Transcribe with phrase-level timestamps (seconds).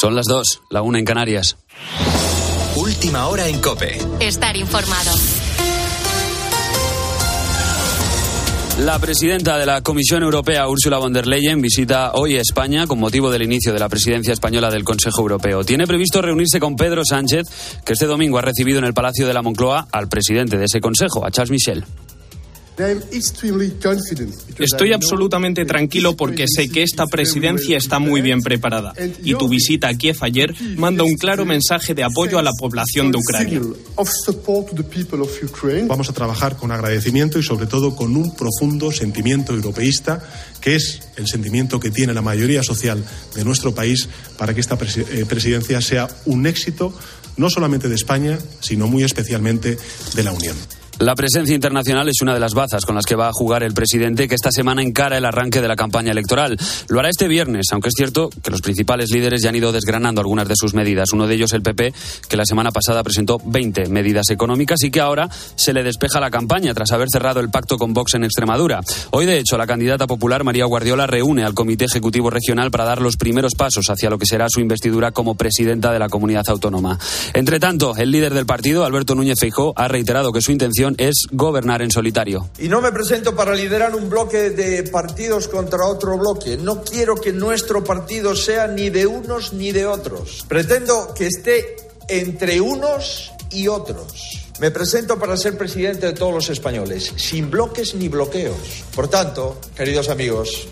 [0.00, 1.56] Son las dos, la una en Canarias.
[2.76, 3.98] Última hora en Cope.
[4.20, 5.10] Estar informado.
[8.78, 13.28] La presidenta de la Comisión Europea, Ursula von der Leyen, visita hoy España con motivo
[13.28, 15.64] del inicio de la presidencia española del Consejo Europeo.
[15.64, 19.34] Tiene previsto reunirse con Pedro Sánchez, que este domingo ha recibido en el Palacio de
[19.34, 21.84] la Moncloa al presidente de ese Consejo, a Charles Michel.
[24.58, 29.88] Estoy absolutamente tranquilo porque sé que esta presidencia está muy bien preparada y tu visita
[29.88, 33.60] a Kiev ayer manda un claro mensaje de apoyo a la población de Ucrania.
[35.86, 40.22] Vamos a trabajar con agradecimiento y sobre todo con un profundo sentimiento europeísta
[40.60, 44.76] que es el sentimiento que tiene la mayoría social de nuestro país para que esta
[44.76, 46.92] eh, presidencia sea un éxito
[47.36, 49.78] no solamente de España, sino muy especialmente
[50.14, 50.56] de la Unión.
[51.00, 53.72] La presencia internacional es una de las bazas con las que va a jugar el
[53.72, 56.58] presidente que esta semana encara el arranque de la campaña electoral.
[56.88, 60.20] Lo hará este viernes, aunque es cierto que los principales líderes ya han ido desgranando
[60.20, 61.12] algunas de sus medidas.
[61.12, 61.94] Uno de ellos el PP,
[62.28, 66.32] que la semana pasada presentó 20 medidas económicas y que ahora se le despeja la
[66.32, 68.80] campaña tras haber cerrado el pacto con Vox en Extremadura.
[69.10, 73.00] Hoy, de hecho, la candidata popular María Guardiola reúne al Comité Ejecutivo Regional para dar
[73.00, 76.98] los primeros pasos hacia lo que será su investidura como presidenta de la comunidad autónoma.
[77.34, 81.26] Entre tanto, el líder del partido, Alberto Núñez Feijó, ha reiterado que su intención es
[81.30, 82.48] gobernar en solitario.
[82.58, 86.56] Y no me presento para liderar un bloque de partidos contra otro bloque.
[86.56, 90.44] No quiero que nuestro partido sea ni de unos ni de otros.
[90.48, 91.76] Pretendo que esté
[92.08, 94.40] entre unos y otros.
[94.60, 98.84] Me presento para ser presidente de todos los españoles, sin bloques ni bloqueos.
[98.94, 100.68] Por tanto, queridos amigos,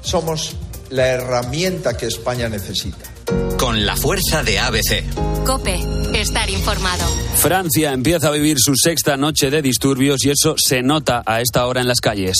[0.00, 0.56] somos
[0.90, 3.17] la herramienta que España necesita.
[3.68, 5.04] Con la fuerza de ABC.
[5.44, 5.78] Cope,
[6.14, 7.04] estar informado.
[7.34, 11.66] Francia empieza a vivir su sexta noche de disturbios y eso se nota a esta
[11.66, 12.34] hora en las calles.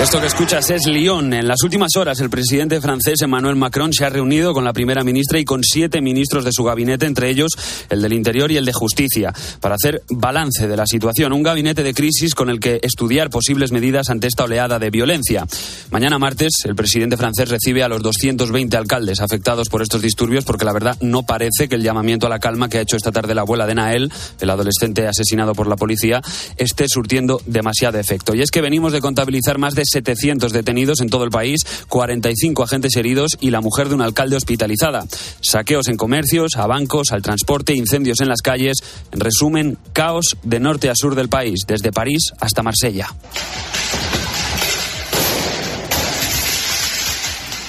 [0.00, 1.32] Esto que escuchas es Lyon.
[1.32, 5.02] En las últimas horas, el presidente francés Emmanuel Macron se ha reunido con la primera
[5.02, 7.52] ministra y con siete ministros de su gabinete, entre ellos
[7.88, 11.32] el del Interior y el de Justicia, para hacer balance de la situación.
[11.32, 15.46] Un gabinete de crisis con el que estudiar posibles medidas ante esta oleada de violencia.
[15.90, 20.66] Mañana martes, el presidente francés recibe a los 220 alcaldes afectados por estos disturbios, porque
[20.66, 23.34] la verdad no parece que el llamamiento a la calma que ha hecho esta tarde
[23.34, 26.20] la abuela de Nael, el adolescente asesinado por la policía,
[26.58, 28.34] esté surtiendo demasiado efecto.
[28.34, 32.62] Y es que venimos de contabilizar más de 700 detenidos en todo el país, 45
[32.62, 35.04] agentes heridos y la mujer de un alcalde hospitalizada.
[35.40, 38.78] Saqueos en comercios, a bancos, al transporte, incendios en las calles.
[39.12, 43.08] En resumen, caos de norte a sur del país, desde París hasta Marsella.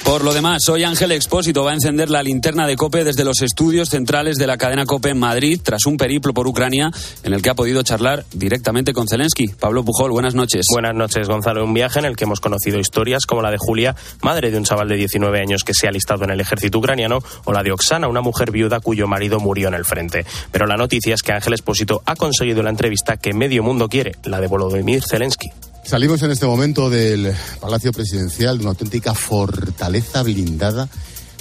[0.08, 3.42] Por lo demás, hoy Ángel Expósito va a encender la linterna de COPE desde los
[3.42, 6.90] estudios centrales de la cadena COPE en Madrid, tras un periplo por Ucrania
[7.24, 9.50] en el que ha podido charlar directamente con Zelensky.
[9.60, 10.68] Pablo Pujol, buenas noches.
[10.72, 11.66] Buenas noches, Gonzalo.
[11.66, 14.64] Un viaje en el que hemos conocido historias como la de Julia, madre de un
[14.64, 17.74] chaval de 19 años que se ha alistado en el ejército ucraniano, o la de
[17.74, 20.26] Oksana, una mujer viuda cuyo marido murió en el frente.
[20.54, 24.14] Pero la noticia es que Ángel Expósito ha conseguido la entrevista que medio mundo quiere,
[24.24, 25.52] la de Volodymyr Zelensky.
[25.88, 30.90] Salimos en este momento del Palacio Presidencial de una auténtica fortaleza blindada.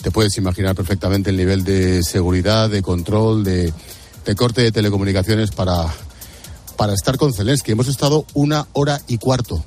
[0.01, 3.73] Te puedes imaginar perfectamente el nivel de seguridad, de control, de,
[4.37, 5.93] corte de telecomunicaciones para,
[6.77, 7.73] para estar con Zelensky.
[7.73, 9.65] Hemos estado una hora y cuarto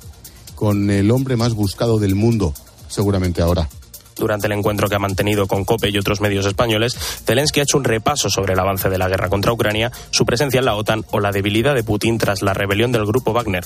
[0.54, 2.54] con el hombre más buscado del mundo,
[2.88, 3.68] seguramente ahora.
[4.16, 6.96] Durante el encuentro que ha mantenido con COPE y otros medios españoles,
[7.26, 10.60] Zelensky ha hecho un repaso sobre el avance de la guerra contra Ucrania, su presencia
[10.60, 13.64] en la OTAN o la debilidad de Putin tras la rebelión del grupo Wagner.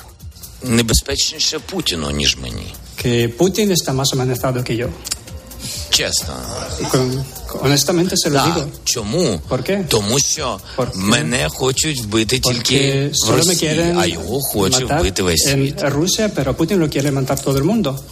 [2.96, 4.88] Que Putin está más amenazado que yo.
[7.60, 8.70] honestamente se lo digo.
[9.48, 9.84] ¿Por qué?
[12.52, 13.98] Porque solo me quieren
[14.82, 15.02] matar
[15.52, 18.02] en Rusia, pero Putin lo quiere matar todo el mundo.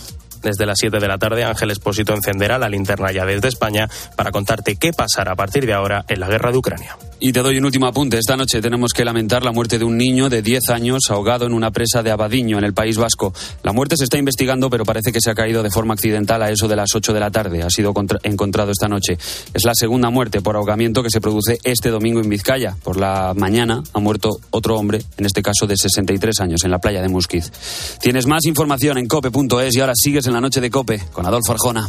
[0.42, 4.30] Desde las 7 de la tarde, Ángel Espósito encenderá la linterna ya desde España para
[4.30, 6.97] contarte qué pasará a partir de ahora en la guerra de Ucrania.
[7.25, 8.19] Y te doy un último apunte.
[8.19, 11.53] Esta noche tenemos que lamentar la muerte de un niño de 10 años ahogado en
[11.53, 13.33] una presa de Abadiño, en el País Vasco.
[13.62, 16.50] La muerte se está investigando, pero parece que se ha caído de forma accidental a
[16.50, 17.62] eso de las 8 de la tarde.
[17.62, 17.94] Ha sido
[18.24, 19.18] encontrado esta noche.
[19.54, 22.77] Es la segunda muerte por ahogamiento que se produce este domingo en Vizcaya.
[22.83, 26.80] Por la mañana ha muerto otro hombre, en este caso de 63 años, en la
[26.80, 27.53] playa de Musquiz.
[28.00, 31.52] Tienes más información en cope.es y ahora sigues en la noche de Cope con Adolfo
[31.52, 31.88] Arjona.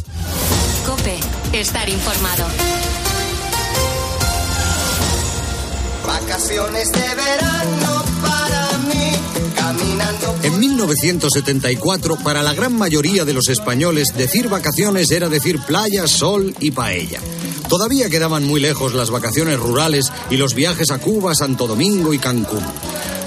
[0.86, 1.18] Cope,
[1.52, 2.44] estar informado.
[6.06, 9.10] Vacaciones de verano para mí,
[9.54, 10.36] caminando.
[10.42, 16.54] En 1974, para la gran mayoría de los españoles, decir vacaciones era decir playa, sol
[16.60, 17.20] y paella.
[17.68, 22.18] Todavía quedaban muy lejos las vacaciones rurales y los viajes a Cuba, Santo Domingo y
[22.18, 22.64] Cancún.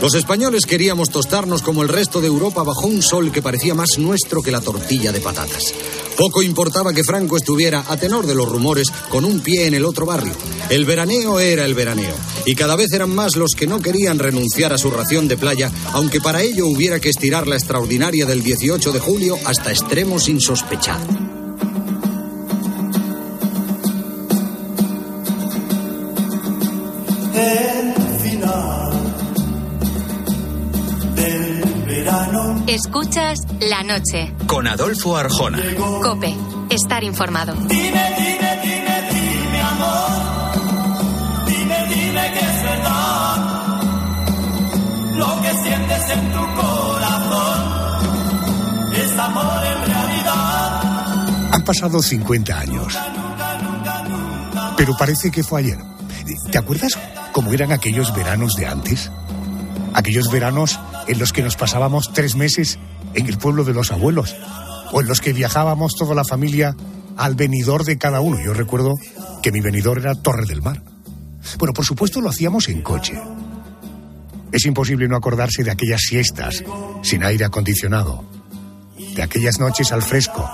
[0.01, 3.97] Los españoles queríamos tostarnos como el resto de Europa bajo un sol que parecía más
[3.97, 5.73] nuestro que la tortilla de patatas.
[6.15, 9.85] Poco importaba que Franco estuviera, a tenor de los rumores, con un pie en el
[9.85, 10.33] otro barrio.
[10.69, 12.15] El veraneo era el veraneo,
[12.45, 15.71] y cada vez eran más los que no querían renunciar a su ración de playa,
[15.94, 21.07] aunque para ello hubiera que estirar la extraordinaria del 18 de julio hasta extremos insospechados.
[32.68, 34.33] Escuchas la noche.
[34.45, 35.62] Con Adolfo Arjona.
[36.01, 36.33] Cope.
[36.69, 37.54] Estar informado.
[37.54, 40.09] Dime, dime, dime, dime, amor.
[41.48, 43.36] Dime, dime que es verdad.
[45.15, 47.63] Lo que sientes en tu corazón
[48.95, 51.53] es amor en realidad.
[51.53, 52.98] Han pasado 50 años.
[54.77, 55.80] Pero parece que fue ayer.
[56.51, 56.98] ¿Te acuerdas
[57.33, 59.12] cómo eran aquellos veranos de antes?
[59.94, 62.80] Aquellos veranos en los que nos pasábamos tres meses
[63.13, 64.36] en el pueblo de los abuelos,
[64.92, 66.75] o en los que viajábamos toda la familia
[67.18, 68.39] al venidor de cada uno.
[68.44, 68.94] Yo recuerdo
[69.42, 70.81] que mi venidor era Torre del Mar.
[71.57, 73.19] Bueno, por supuesto lo hacíamos en coche.
[74.51, 76.63] Es imposible no acordarse de aquellas siestas
[77.01, 78.24] sin aire acondicionado,
[79.15, 80.50] de aquellas noches al fresco,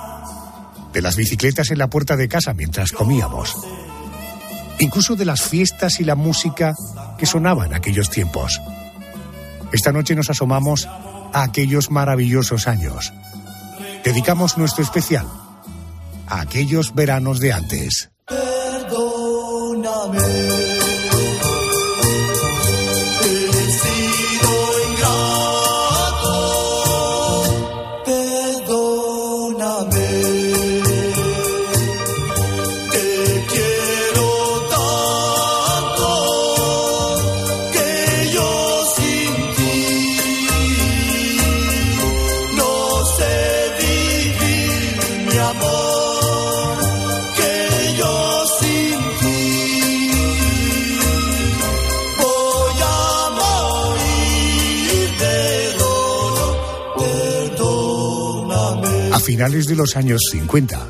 [0.94, 3.56] de las bicicletas en la puerta de casa mientras comíamos,
[4.80, 6.74] incluso de las fiestas y la música
[7.18, 8.60] que sonaban aquellos tiempos.
[9.74, 13.12] Esta noche nos asomamos a aquellos maravillosos años.
[14.04, 15.28] Dedicamos nuestro especial
[16.28, 18.12] a aquellos veranos de antes.
[18.28, 20.20] Perdóname.
[59.24, 60.86] Finales de los años 50,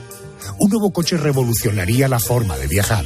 [0.59, 3.06] un nuevo coche revolucionaría la forma de viajar.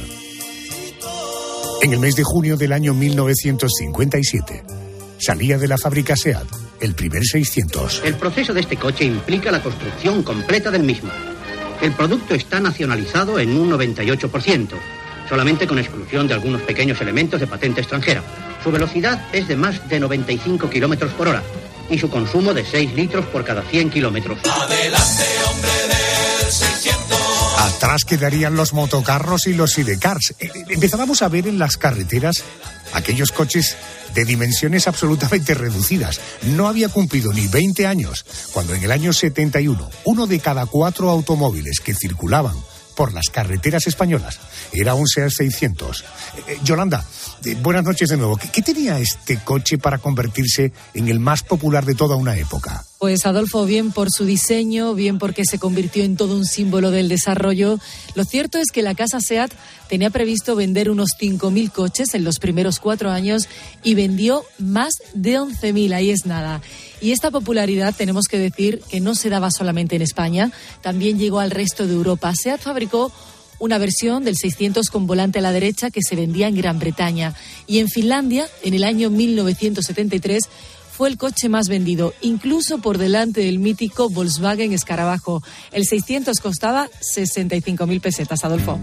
[1.82, 4.64] En el mes de junio del año 1957,
[5.18, 6.46] salía de la fábrica SEAT
[6.80, 8.02] el primer 600.
[8.04, 11.10] El proceso de este coche implica la construcción completa del mismo.
[11.82, 14.68] El producto está nacionalizado en un 98%,
[15.28, 18.22] solamente con exclusión de algunos pequeños elementos de patente extranjera.
[18.64, 21.42] Su velocidad es de más de 95 kilómetros por hora
[21.90, 24.38] y su consumo de 6 litros por cada 100 kilómetros.
[24.44, 27.18] Adelante, hombre del 600.
[27.58, 30.34] Atrás quedarían los motocarros y los sidecars.
[30.38, 32.44] Eh, eh, Empezábamos a ver en las carreteras
[32.92, 33.76] aquellos coches
[34.14, 36.20] de dimensiones absolutamente reducidas.
[36.42, 41.10] No había cumplido ni 20 años cuando en el año 71 uno de cada cuatro
[41.10, 42.54] automóviles que circulaban
[42.98, 44.40] por las carreteras españolas
[44.72, 46.00] era un Seat 600.
[46.00, 46.04] Eh,
[46.48, 47.04] eh, Yolanda,
[47.44, 48.36] eh, buenas noches de nuevo.
[48.36, 52.87] ¿Qué, qué tenía este coche para convertirse en el más popular de toda una época?
[52.98, 57.08] Pues Adolfo, bien por su diseño, bien porque se convirtió en todo un símbolo del
[57.08, 57.78] desarrollo.
[58.16, 59.52] Lo cierto es que la casa SEAT
[59.88, 63.48] tenía previsto vender unos 5.000 coches en los primeros cuatro años
[63.84, 66.60] y vendió más de 11.000, ahí es nada.
[67.00, 71.38] Y esta popularidad tenemos que decir que no se daba solamente en España, también llegó
[71.38, 72.34] al resto de Europa.
[72.34, 73.12] SEAT fabricó
[73.60, 77.34] una versión del 600 con volante a la derecha que se vendía en Gran Bretaña.
[77.66, 80.48] Y en Finlandia, en el año 1973,
[80.98, 85.44] fue el coche más vendido, incluso por delante del mítico Volkswagen Escarabajo.
[85.70, 88.80] El 600 costaba 65.000 pesetas, Adolfo.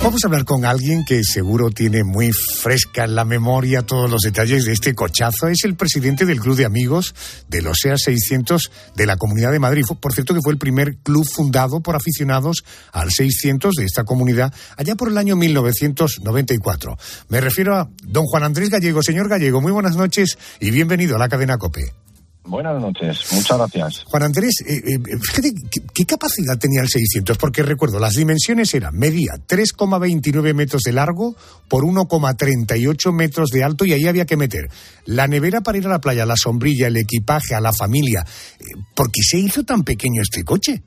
[0.00, 4.20] Vamos a hablar con alguien que seguro tiene muy fresca en la memoria todos los
[4.22, 5.48] detalles de este cochazo.
[5.48, 7.14] Es el presidente del Club de Amigos
[7.48, 9.82] de los SEA 600 de la Comunidad de Madrid.
[10.00, 14.54] Por cierto, que fue el primer club fundado por aficionados al 600 de esta comunidad
[14.76, 16.96] allá por el año 1994.
[17.28, 19.02] Me refiero a don Juan Andrés Gallego.
[19.02, 21.92] Señor Gallego, muy buenas noches y bienvenido a la cadena COPE.
[22.48, 24.04] Buenas noches, muchas gracias.
[24.04, 27.36] Juan Andrés, eh, eh, fíjate, ¿qué, qué capacidad tenía el 600?
[27.36, 31.36] Porque recuerdo, las dimensiones eran, medía 3,29 metros de largo
[31.68, 34.70] por 1,38 metros de alto y ahí había que meter
[35.04, 38.24] la nevera para ir a la playa, la sombrilla, el equipaje, a la familia.
[38.58, 38.64] Eh,
[38.96, 40.82] ¿Por qué se hizo tan pequeño este coche?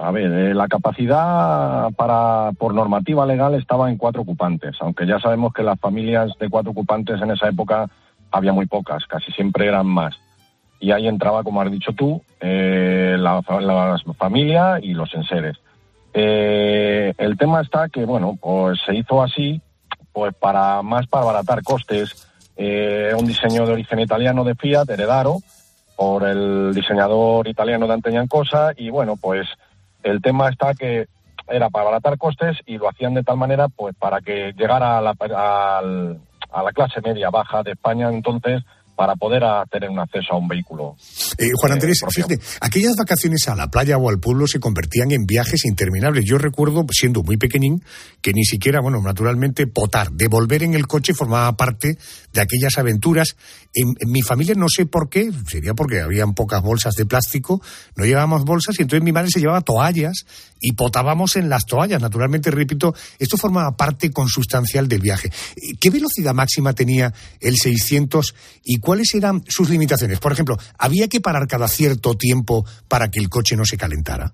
[0.00, 5.18] A ver, eh, la capacidad para por normativa legal estaba en cuatro ocupantes, aunque ya
[5.18, 7.88] sabemos que las familias de cuatro ocupantes en esa época
[8.30, 10.14] había muy pocas, casi siempre eran más.
[10.80, 15.56] Y ahí entraba, como has dicho tú, eh, la, fa- la familia y los enseres.
[16.14, 19.60] Eh, el tema está que, bueno, pues se hizo así,
[20.12, 22.24] pues para más para abaratar costes,
[22.60, 25.36] Eh, un diseño de origen italiano de Fiat, heredaro,
[25.96, 29.46] por el diseñador italiano de Anteñan Cosa, y bueno, pues
[30.02, 31.06] el tema está que
[31.48, 35.00] era para abaratar costes y lo hacían de tal manera pues para que llegara a
[35.00, 35.14] la,
[36.50, 38.62] a la clase media baja de España entonces
[38.98, 40.96] para poder tener un acceso a un vehículo.
[41.38, 45.24] Eh, Juan Andrés, fíjate, aquellas vacaciones a la playa o al pueblo se convertían en
[45.24, 46.24] viajes interminables.
[46.26, 47.80] Yo recuerdo, siendo muy pequeñín,
[48.20, 51.96] que ni siquiera, bueno, naturalmente, potar, devolver en el coche formaba parte
[52.32, 53.36] de aquellas aventuras.
[53.72, 57.62] En, mi familia no sé por qué, sería porque habían pocas bolsas de plástico,
[57.94, 60.26] no llevábamos bolsas y entonces mi madre se llevaba toallas
[60.60, 62.00] y potábamos en las toallas.
[62.00, 65.30] Naturalmente, repito, esto formaba parte consustancial del viaje.
[65.80, 68.34] ¿Qué velocidad máxima tenía el 600
[68.64, 70.20] y cuáles eran sus limitaciones?
[70.20, 74.32] Por ejemplo, ¿había que parar cada cierto tiempo para que el coche no se calentara?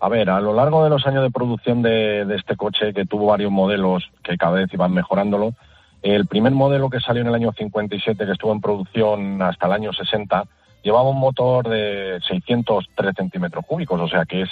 [0.00, 3.26] A ver, a lo largo de los años de producción de, este coche, que tuvo
[3.26, 5.54] varios modelos que cada vez iban mejorándolo,
[6.02, 9.72] el primer modelo que salió en el año 57, que estuvo en producción hasta el
[9.72, 10.42] año 60,
[10.82, 14.48] llevaba un motor de 603 centímetros cúbicos, o sea que es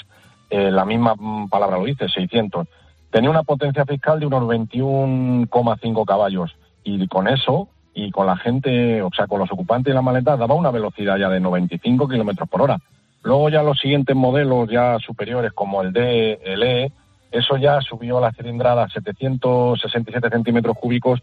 [0.51, 1.15] eh, la misma
[1.49, 2.67] palabra lo dice, 600.
[3.11, 6.55] Tenía una potencia fiscal de unos 21,5 caballos
[6.85, 10.37] y con eso y con la gente, o sea, con los ocupantes y la maleta,
[10.37, 12.79] daba una velocidad ya de 95 kilómetros por hora.
[13.23, 16.93] Luego ya los siguientes modelos ya superiores como el D, el E,
[17.31, 21.21] eso ya subió la cilindrada a 767 centímetros cúbicos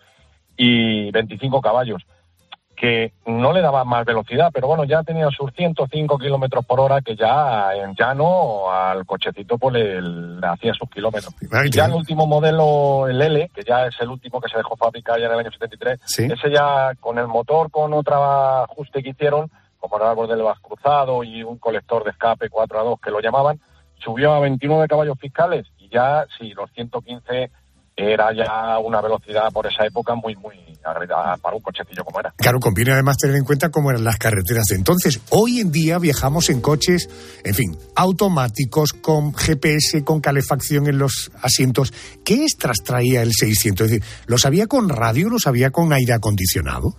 [0.55, 2.05] y 25 caballos
[2.77, 7.01] que no le daba más velocidad, pero bueno, ya tenía sus 105 kilómetros por hora,
[7.01, 11.33] que ya en llano al cochecito pues le, hacía sus kilómetros.
[11.65, 14.77] Y ya el último modelo, el L, que ya es el último que se dejó
[14.77, 15.99] fabricar ya en el año 73,
[16.31, 20.59] ese ya con el motor, con otra ajuste que hicieron, como el árbol del vas
[20.59, 23.59] cruzado y un colector de escape 4 a 2 que lo llamaban,
[23.97, 27.49] subió a 29 caballos fiscales y ya, sí, los 115
[27.97, 32.31] era ya una velocidad por esa época muy, muy agregada para un cochecillo como era.
[32.37, 35.19] Claro, conviene además tener en cuenta cómo eran las carreteras de entonces.
[35.31, 37.09] Hoy en día viajamos en coches,
[37.43, 41.91] en fin, automáticos, con GPS, con calefacción en los asientos.
[42.23, 43.85] ¿Qué extras traía el 600?
[43.85, 46.93] Es decir, ¿los había con radio, los había con aire acondicionado?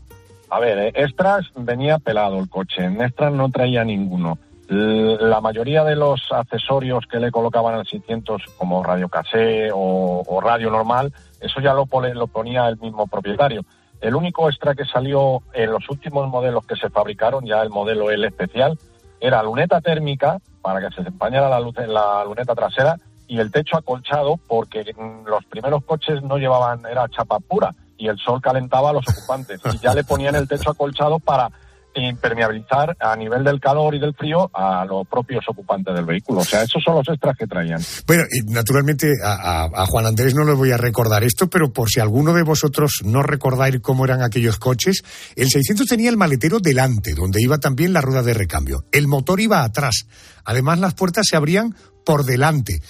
[0.51, 4.39] A ver, eh, extras venía pelado el coche, en extras no traía ninguno.
[4.69, 10.71] La mayoría de los accesorios que le colocaban al 600, como radio cassé o, radio
[10.71, 13.65] normal, eso ya lo, lo ponía el mismo propietario.
[14.01, 18.11] El único extra que salió en los últimos modelos que se fabricaron, ya el modelo
[18.11, 18.79] L especial,
[19.21, 22.97] era luneta térmica para que se empañara la, luz, la luneta trasera
[23.27, 24.85] y el techo acolchado porque
[25.27, 29.61] los primeros coches no llevaban, era chapa pura y el sol calentaba a los ocupantes
[29.73, 31.51] y ya le ponían el techo acolchado para
[32.01, 36.41] impermeabilizar a nivel del calor y del frío a los propios ocupantes del vehículo.
[36.41, 37.81] O sea, esos son los extras que traían.
[38.07, 42.01] Bueno, y naturalmente a, Juan Andrés no le voy a recordar esto, pero por si
[42.01, 45.03] alguno de vosotros no recordáis cómo eran aquellos coches,
[45.37, 48.85] el 600 tenía el maletero delante, donde iba también la rueda de recambio.
[48.93, 50.07] El motor iba atrás.
[50.45, 51.75] Además, las puertas se abrían
[52.09, 52.81] por delante.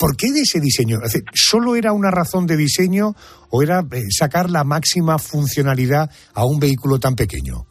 [0.00, 0.98] ¿Por qué de ese diseño?
[1.32, 3.14] ¿Solo era una razón de diseño
[3.50, 7.66] o era eh, sacar la máxima funcionalidad a un vehículo tan pequeño?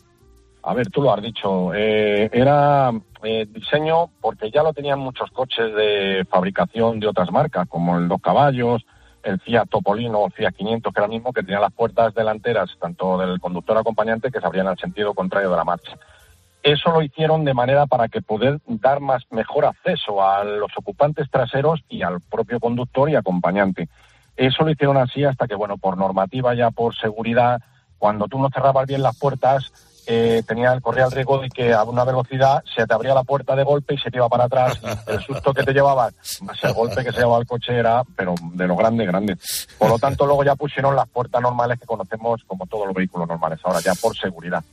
[0.63, 1.73] A ver, tú lo has dicho.
[1.73, 2.91] Eh, era
[3.21, 8.07] eh, diseño porque ya lo tenían muchos coches de fabricación de otras marcas, como el
[8.07, 8.85] Dos Caballos,
[9.23, 12.69] el Fiat Topolino o Fiat 500, que era el mismo, que tenía las puertas delanteras,
[12.79, 15.97] tanto del conductor acompañante, que se abrían al sentido contrario de la marcha.
[16.61, 21.29] Eso lo hicieron de manera para que poder dar más mejor acceso a los ocupantes
[21.29, 23.89] traseros y al propio conductor y acompañante.
[24.37, 27.59] Eso lo hicieron así hasta que, bueno, por normativa ya por seguridad,
[27.97, 31.83] cuando tú no cerrabas bien las puertas, eh, tenía, corría el riesgo de que a
[31.83, 34.79] una velocidad se te abría la puerta de golpe y se te iba para atrás.
[35.07, 36.09] el susto que te llevaba,
[36.41, 39.37] más el golpe que se llevaba el coche era, pero de lo grande, grande.
[39.77, 43.27] Por lo tanto, luego ya pusieron las puertas normales que conocemos como todos los vehículos
[43.27, 44.63] normales, ahora ya por seguridad.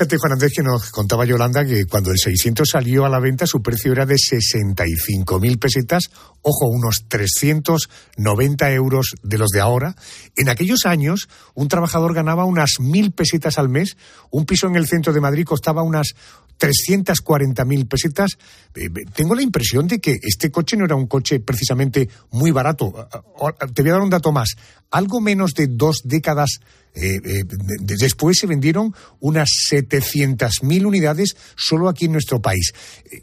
[0.00, 3.46] Fíjate, Juan Andrés, que nos contaba Yolanda que cuando el 600 salió a la venta,
[3.46, 6.04] su precio era de 65.000 pesetas,
[6.40, 9.94] ojo, unos 390 euros de los de ahora.
[10.36, 13.98] En aquellos años, un trabajador ganaba unas 1.000 pesetas al mes,
[14.30, 16.14] un piso en el centro de Madrid costaba unas
[16.60, 18.38] 340.000 pesetas.
[18.74, 22.50] Eh, eh, tengo la impresión de que este coche no era un coche precisamente muy
[22.50, 22.92] barato.
[22.96, 24.50] Ah, ah, te voy a dar un dato más.
[24.90, 26.60] Algo menos de dos décadas
[26.92, 27.44] eh,
[27.78, 32.72] después se vendieron unas 700.000 unidades solo aquí en nuestro país.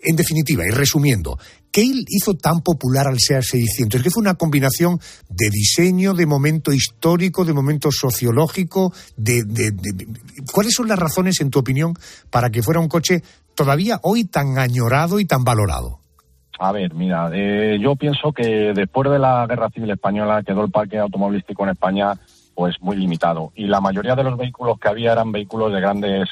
[0.03, 1.37] En definitiva, y resumiendo,
[1.69, 4.01] ¿qué hizo tan popular al SEA 600?
[4.01, 9.43] que fue una combinación de diseño, de momento histórico, de momento sociológico, de,
[10.51, 11.93] ¿Cuáles son las razones, en tu opinión,
[12.29, 13.21] para que fuera un coche
[13.57, 15.99] todavía hoy tan añorado y tan valorado?
[16.59, 20.71] A ver, mira, eh, yo pienso que después de la Guerra Civil Española quedó el
[20.71, 22.13] parque automovilístico en España
[22.55, 23.51] pues muy limitado.
[23.55, 26.29] Y la mayoría de los vehículos que había eran vehículos de grandes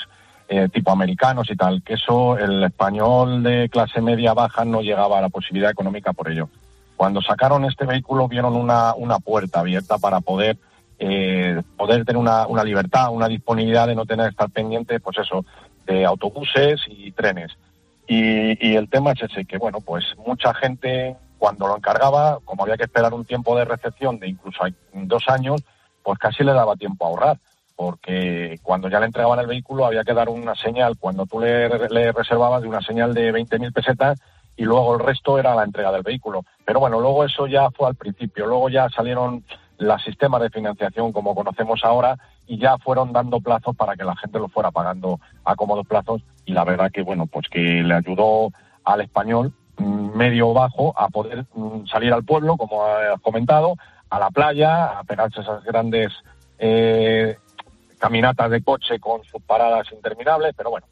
[0.47, 5.19] eh, tipo americanos y tal, que eso el español de clase media baja no llegaba
[5.19, 6.49] a la posibilidad económica por ello.
[6.95, 10.57] Cuando sacaron este vehículo vieron una, una puerta abierta para poder
[10.97, 15.17] eh, poder tener una, una libertad, una disponibilidad de no tener que estar pendiente, pues
[15.17, 15.45] eso,
[15.85, 17.51] de autobuses y trenes.
[18.07, 22.63] Y, y el tema es ese, que bueno, pues mucha gente cuando lo encargaba, como
[22.63, 24.63] había que esperar un tiempo de recepción de incluso
[24.93, 25.61] dos años,
[26.03, 27.37] pues casi le daba tiempo a ahorrar,
[27.75, 31.69] porque cuando ya le entregaban el vehículo había que dar una señal, cuando tú le,
[31.89, 34.19] le reservabas de una señal de 20.000 pesetas
[34.55, 36.45] y luego el resto era la entrega del vehículo.
[36.63, 39.43] Pero bueno, luego eso ya fue al principio, luego ya salieron
[39.77, 44.15] los sistemas de financiación como conocemos ahora y ya fueron dando plazos para que la
[44.15, 47.93] gente lo fuera pagando a cómodos plazos y la verdad que bueno, pues que le
[47.93, 48.51] ayudó
[48.83, 53.75] al español mm, medio bajo a poder mm, salir al pueblo, como has comentado,
[54.09, 56.13] a la playa, a pegarse esas grandes
[56.59, 57.37] eh,
[57.99, 60.87] caminatas de coche con sus paradas interminables, pero bueno,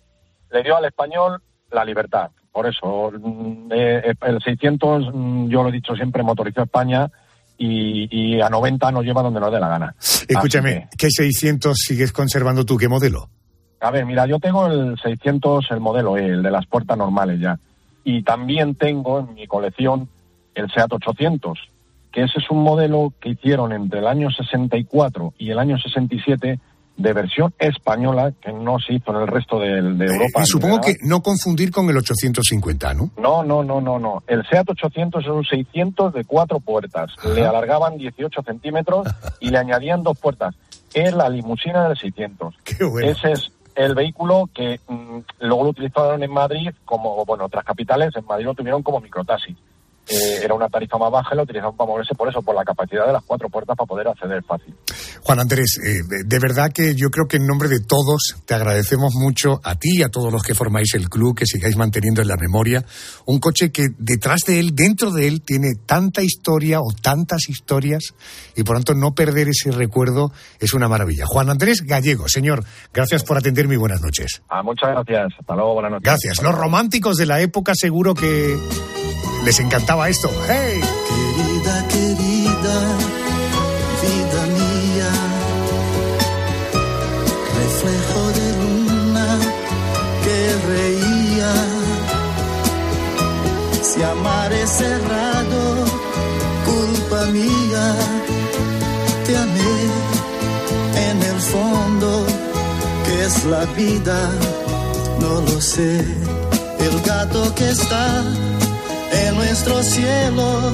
[0.52, 1.42] le dio al español
[1.72, 2.32] la libertad.
[2.52, 5.06] Por eso, mm, eh, el 600,
[5.50, 7.10] yo lo he dicho siempre, motorizó España
[7.58, 9.96] y, a 90 nos lleva donde nos dé la gana.
[10.28, 12.78] Escúchame, ¿qué 600 sigues conservando tú?
[12.78, 13.30] ¿Qué modelo?
[13.80, 17.40] A ver, mira, yo tengo el 600, el modelo E, el de las puertas normales
[17.40, 17.60] ya.
[18.04, 20.10] Y también tengo en mi colección
[20.56, 21.60] el SEAT 800,
[22.12, 26.60] que ese es un modelo que hicieron entre el año 64 y el año 67
[26.98, 30.42] de versión española que no se hizo en el resto de, de Europa.
[30.44, 33.10] Y supongo que no confundir con el 850, ¿no?
[33.18, 34.24] No, no, no, no, no.
[34.28, 37.12] El SEAT 800 es un 600 de cuatro puertas.
[37.36, 39.08] Le alargaban 18 centímetros
[39.40, 40.56] y le añadían dos puertas.
[40.94, 42.56] Es la limusina del 600.
[42.64, 43.10] Qué bueno.
[43.10, 48.16] Ese es el vehículo que mm, luego lo utilizaron en Madrid como, bueno, otras capitales,
[48.16, 49.56] en Madrid lo tuvieron como microtaxi.
[50.10, 52.64] Eh, era una tarifa más baja y lo utilizaban para moverse por eso, por la
[52.64, 54.76] capacidad de las cuatro puertas para poder acceder fácil.
[55.22, 59.14] Juan Andrés, eh, de verdad que yo creo que en nombre de todos te agradecemos
[59.16, 62.28] mucho a ti y a todos los que formáis el club, que sigáis manteniendo en
[62.28, 62.84] la memoria
[63.26, 68.14] un coche que detrás de él, dentro de él, tiene tanta historia o tantas historias
[68.56, 71.26] y por tanto no perder ese recuerdo es una maravilla.
[71.26, 74.42] Juan Andrés Gallego, señor, gracias por atenderme y buenas noches.
[74.50, 75.34] Ah, muchas gracias.
[75.40, 76.04] Hasta luego, buenas noches.
[76.04, 76.42] Gracias.
[76.42, 78.58] Los románticos de la época seguro que
[79.46, 80.30] les encantaba esto.
[80.48, 80.82] ¡Hey!
[81.08, 82.78] Querida, querida,
[84.02, 85.12] vida mía,
[87.62, 89.28] reflejo de luna
[90.24, 90.40] que
[90.74, 91.54] reía.
[93.82, 95.62] Si amar es cerrado,
[96.66, 97.96] culpa mía,
[99.26, 99.76] te amé
[101.10, 102.26] en el fondo,
[103.06, 104.20] que es la vida,
[105.20, 106.04] no lo sé.
[106.80, 108.24] El gato que está
[109.14, 110.72] en nuestro cielo.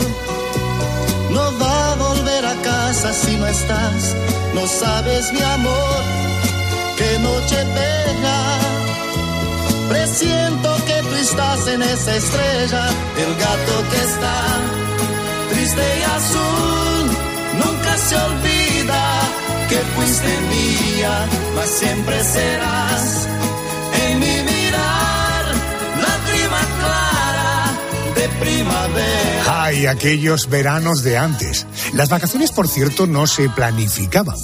[1.31, 4.15] No va a volver a casa si no estás,
[4.53, 6.01] no sabes mi amor,
[6.97, 8.39] qué noche pega.
[9.89, 12.83] Presiento que tú estás en esa estrella,
[13.17, 14.37] el gato que está
[15.51, 17.05] triste y azul,
[17.63, 19.21] nunca se olvida
[19.69, 23.27] que fuiste mía, mas siempre serás
[28.39, 29.63] primavera.
[29.63, 31.65] Ay, aquellos veranos de antes.
[31.93, 34.35] Las vacaciones, por cierto, no se planificaban.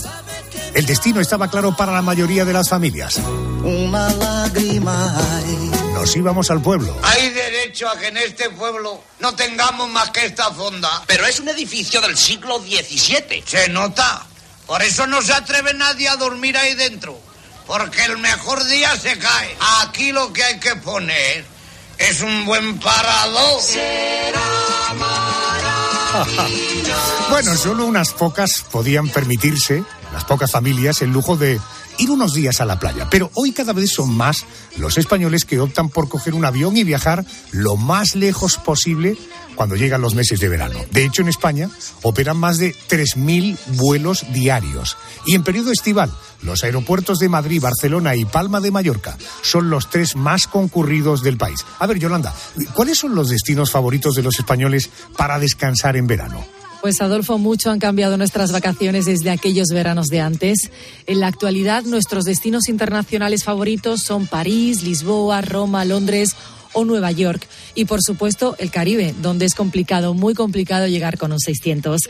[0.73, 3.17] El destino estaba claro para la mayoría de las familias.
[3.63, 5.71] Una lágrima hay.
[5.93, 6.95] Nos íbamos al pueblo.
[7.01, 11.03] Hay derecho a que en este pueblo no tengamos más que esta fonda.
[11.07, 13.43] Pero es un edificio del siglo XVII.
[13.45, 14.25] Se nota.
[14.67, 17.17] Por eso no se atreve nadie a dormir ahí dentro.
[17.65, 19.55] Porque el mejor día se cae.
[19.81, 21.54] Aquí lo que hay que poner
[21.97, 23.61] es un buen parador.
[27.29, 31.59] Bueno, solo unas pocas podían permitirse, las pocas familias, el lujo de
[31.97, 33.07] ir unos días a la playa.
[33.09, 34.45] Pero hoy cada vez son más
[34.77, 39.17] los españoles que optan por coger un avión y viajar lo más lejos posible
[39.55, 40.79] cuando llegan los meses de verano.
[40.91, 41.69] De hecho, en España
[42.01, 44.97] operan más de 3.000 vuelos diarios.
[45.25, 49.89] Y en periodo estival, los aeropuertos de Madrid, Barcelona y Palma de Mallorca son los
[49.89, 51.65] tres más concurridos del país.
[51.79, 52.33] A ver, Yolanda,
[52.73, 56.45] ¿cuáles son los destinos favoritos de los españoles para descansar en verano?
[56.85, 60.69] Pues Adolfo, mucho han cambiado nuestras vacaciones desde aquellos veranos de antes.
[61.07, 66.35] En la actualidad, nuestros destinos internacionales favoritos son París, Lisboa, Roma, Londres
[66.73, 67.47] o Nueva York.
[67.73, 72.01] Y por supuesto, el Caribe, donde es complicado, muy complicado llegar con un 600.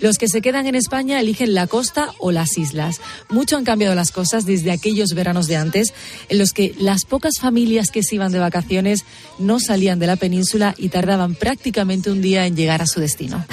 [0.00, 3.00] Los que se quedan en España eligen la costa o las islas.
[3.30, 5.94] Mucho han cambiado las cosas desde aquellos veranos de antes,
[6.28, 9.06] en los que las pocas familias que se iban de vacaciones
[9.38, 13.46] no salían de la península y tardaban prácticamente un día en llegar a su destino.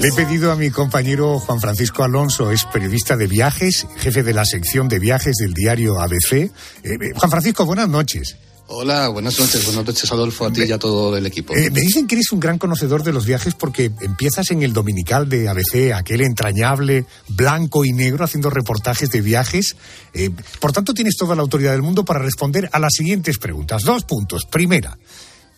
[0.00, 4.32] Le he pedido a mi compañero Juan Francisco Alonso, es periodista de viajes, jefe de
[4.32, 6.32] la sección de viajes del diario ABC.
[6.32, 6.50] Eh,
[6.84, 8.36] eh, Juan Francisco, buenas noches.
[8.70, 9.64] Hola, buenas noches.
[9.64, 11.56] Buenas noches, Adolfo, a ti y a todo el equipo.
[11.56, 14.74] Eh, me dicen que eres un gran conocedor de los viajes porque empiezas en el
[14.74, 19.74] dominical de ABC, aquel entrañable blanco y negro haciendo reportajes de viajes.
[20.12, 20.28] Eh,
[20.60, 23.84] por tanto, tienes toda la autoridad del mundo para responder a las siguientes preguntas.
[23.84, 24.44] Dos puntos.
[24.44, 24.98] Primera,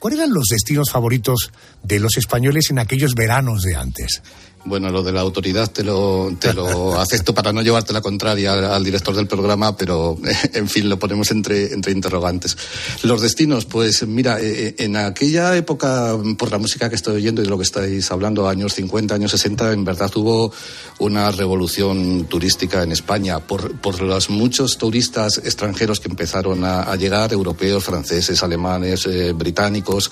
[0.01, 1.53] ¿cuáles eran los destinos favoritos
[1.85, 4.21] de los españoles en aquellos veranos de antes?
[4.63, 8.75] Bueno, lo de la autoridad te lo, te lo acepto para no llevarte la contraria
[8.75, 10.19] al, director del programa, pero
[10.53, 12.59] en fin, lo ponemos entre, entre interrogantes.
[13.03, 17.41] Los destinos, pues mira, eh, eh, en aquella época, por la música que estoy oyendo
[17.41, 20.53] y de lo que estáis hablando, años 50, años 60, en verdad hubo
[20.99, 27.33] una revolución turística en España por, por los muchos turistas extranjeros que empezaron a, llegar,
[27.33, 30.11] europeos, franceses, alemanes, eh, británicos,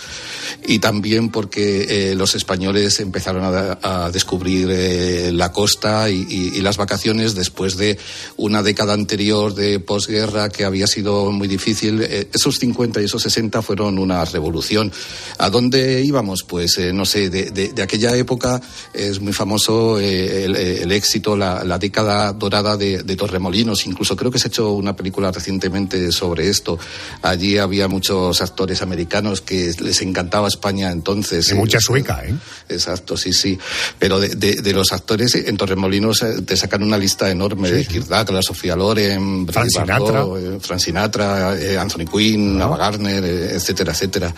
[0.66, 6.76] y también porque los españoles empezaron a, a descubrir cubrir eh, la costa y, las
[6.76, 7.98] vacaciones después de
[8.36, 12.02] una década anterior de posguerra que había sido muy difícil.
[12.02, 14.92] Eh, esos 50 y esos 60 fueron una revolución.
[15.38, 16.44] ¿A dónde íbamos?
[16.44, 18.60] Pues eh, no sé, de, aquella época
[18.94, 23.86] es muy famoso el, éxito, la, década dorada de, Torremolinos.
[23.86, 26.78] Incluso creo que se ha hecho una película recientemente sobre esto.
[27.22, 31.50] Allí había muchos actores americanos que les encantaba España entonces.
[31.50, 32.34] Y mucha sueca, ¿eh?
[32.68, 33.58] Exacto, sí, sí.
[33.98, 34.27] Pero de,
[34.72, 39.46] los actores en Torremolinos eh, te sacan una lista enorme de Kirk la Sofía Loren,
[39.46, 44.34] Frank Sinatra, eh, Sinatra eh, Anthony Quinn, Ava Gardner, etcétera, etcétera.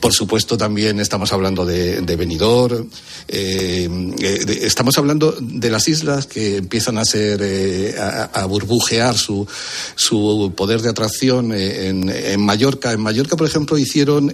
[0.00, 2.88] Por supuesto también estamos hablando de, de Benidorm,
[3.28, 9.46] estamos hablando de las islas que empiezan a ser a, burbujear su,
[9.94, 12.92] su poder de atracción en, en, Mallorca.
[12.92, 14.32] En Mallorca, por ejemplo, hicieron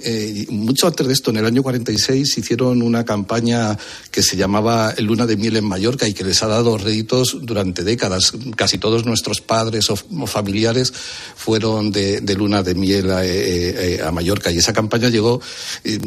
[0.49, 3.77] mucho antes de esto, en el año 46 hicieron una campaña
[4.11, 7.85] que se llamaba luna de miel en Mallorca y que les ha dado réditos durante
[7.85, 8.33] décadas.
[8.57, 10.93] Casi todos nuestros padres o, familiares
[11.37, 15.41] fueron de, luna de miel a, eh, eh, a, Mallorca y esa campaña llegó.
[15.85, 15.99] Eh,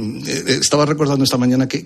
[0.61, 1.85] estaba recordando esta mañana que,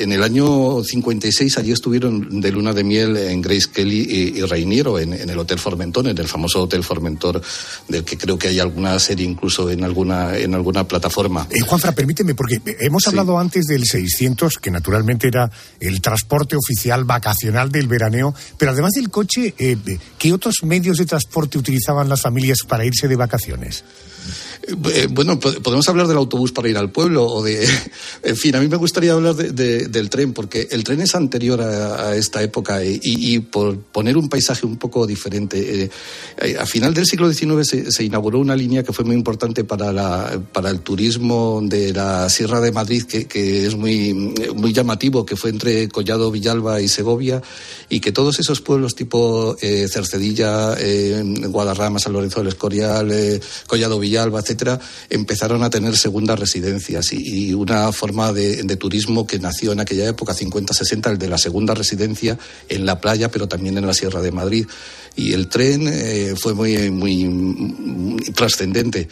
[0.00, 4.42] en el año 56 allí estuvieron de luna de miel en Grace Kelly y, y
[4.42, 7.40] Reiniero en, el Hotel Formentón, en el famoso Hotel Formentor,
[7.88, 11.46] del que creo que hay alguna serie incluso en alguna, en alguna plataforma.
[11.66, 17.04] Juanfra, permíteme, porque hemos hablado antes del 600, que naturalmente era el transporte transporte oficial
[17.04, 19.76] vacacional del veraneo, pero además del coche, eh,
[20.18, 23.84] ¿qué otros medios de transporte utilizaban las familias para irse de vacaciones?
[24.62, 27.66] Eh, bueno, podemos hablar del autobús para ir al pueblo o de...
[28.22, 32.14] En fin, a mí me gustaría hablar del tren porque el tren es anterior a,
[32.14, 35.90] esta época y, por poner un paisaje un poco diferente.
[36.38, 39.90] Eh, a final del siglo XIX se, inauguró una línea que fue muy importante para,
[39.92, 44.12] la, para el turismo de la Sierra de Madrid, que, es muy,
[44.54, 47.42] muy llamativo, que fue entre Villalba y Segovia
[47.88, 50.76] y que todos esos pueblos tipo eh, Cercedilla,
[51.48, 57.92] Guadarrama, San Lorenzo del Escorial, Collado, Villalba, etcétera, empezaron a tener segundas residencias y, una
[57.92, 62.86] forma de, turismo que nació en aquella época, 50-60, el de la segunda residencia en
[62.86, 64.66] la playa, pero también en la Sierra de Madrid.
[65.16, 69.08] Y el tren eh, fue muy, muy, trascendente.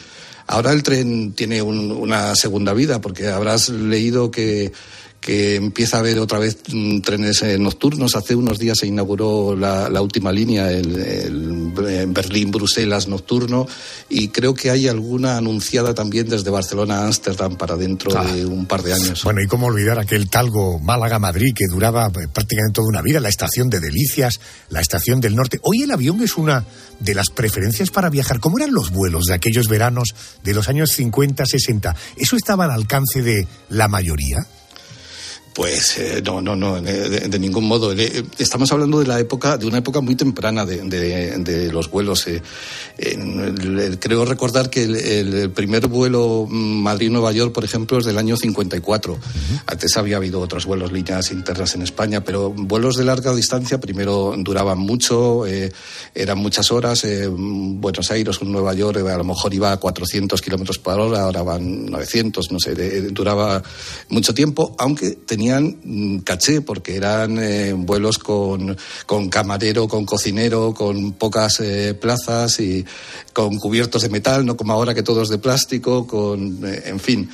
[0.47, 4.73] Ahora el tren tiene una segunda vida, porque habrás leído que
[5.29, 8.17] que empieza a haber otra vez mm, trenes eh, nocturnos.
[8.17, 11.71] Hace unos días se inauguró la, última línea, el,
[12.09, 13.67] Berlín-Bruselas nocturno,
[14.09, 18.25] y creo que hay alguna anunciada también desde Barcelona a Ámsterdam para dentro ah.
[18.25, 19.23] de un par de años.
[19.23, 23.29] Bueno, y cómo olvidar aquel talgo Málaga-Madrid que duraba eh, prácticamente toda una vida, la
[23.29, 25.61] estación de Delicias, la estación del norte.
[25.62, 26.64] Hoy el avión es una
[27.01, 28.41] de las preferencias para viajar.
[28.41, 30.09] ¿Cómo eran los vuelos de aquellos veranos
[30.43, 31.95] de los años 50, 60?
[32.17, 34.47] ¿Eso estaba al alcance de la mayoría?
[35.59, 37.92] Pues eh, no, no, no, de, ningún modo.
[37.92, 42.29] Eh, estamos hablando de la época, de una época muy temprana de, los vuelos.
[42.29, 42.40] Eh.
[43.99, 49.18] creo recordar que el, primer vuelo Madrid-Nueva York, por ejemplo, es del año 54.
[49.66, 54.35] Antes había habido otros vuelos, líneas internas en España, pero vuelos de larga distancia primero
[54.38, 55.44] duraban mucho,
[56.14, 57.05] eran muchas horas.
[57.29, 61.87] Buenos Aires, Nueva York, a lo mejor iba a 400 kilómetros por hora, ahora van
[61.87, 62.77] 900, no sé,
[63.11, 63.61] duraba
[64.09, 70.75] mucho tiempo, aunque tenía Mm, caché porque eran eh, vuelos con, con, camarero, con cocinero,
[70.75, 72.85] con pocas eh, plazas y
[73.33, 77.01] con cubiertos de metal, no como ahora que todo es de plástico, con, eh, en
[77.01, 77.31] fin.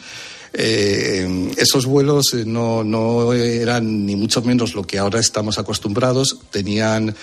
[0.56, 6.38] Eh, esos vuelos eh, no, no, eran ni mucho menos lo que ahora estamos acostumbrados.
[6.50, 7.14] Tenían,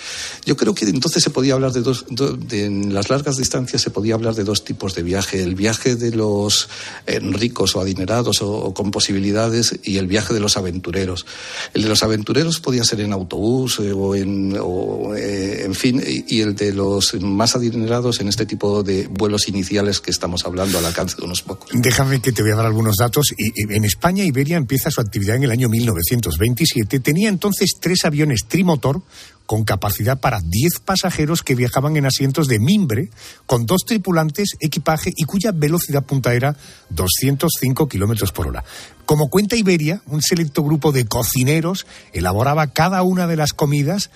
[0.46, 3.89] yo creo que entonces se podía hablar de dos, de, en las largas distancias se
[3.89, 6.67] podía hablar de dos tipos de viaje: el viaje de los
[7.08, 11.26] eh, ricos o adinerados o, con posibilidades y el viaje de los aventureros.
[11.74, 16.56] El de los aventureros podía ser en autobús o en, o, en fin, y, el
[16.56, 21.15] de los más adinerados en este tipo de vuelos iniciales que estamos hablando al alcance
[21.15, 21.70] de unos pocos.
[21.74, 25.44] Déjame que te voy a dar algunos datos en España, Iberia empieza su actividad en
[25.44, 27.00] el año 1927.
[27.00, 29.02] Tenía entonces tres aviones trimotor
[29.46, 33.10] con capacidad para 10 pasajeros que viajaban en asientos de mimbre,
[33.46, 36.56] con dos tripulantes, equipaje y cuya velocidad punta era
[36.90, 38.64] 205 kilómetros por hora.
[39.06, 44.10] Como cuenta Iberia, un selecto grupo de cocineros elaboraba cada una de las comidas,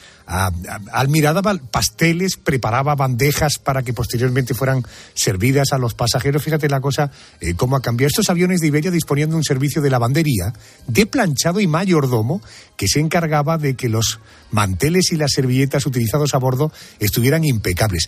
[0.91, 6.43] almiraba pasteles, preparaba bandejas para que posteriormente fueran servidas a los pasajeros.
[6.43, 8.07] Fíjate la cosa, eh, cómo ha cambiado.
[8.07, 10.53] Estos aviones de Iberia disponían de un servicio de lavandería,
[10.87, 12.41] de planchado y mayordomo,
[12.77, 14.19] que se encargaba de que los
[14.51, 18.07] manteles y las servilletas utilizados a bordo estuvieran impecables.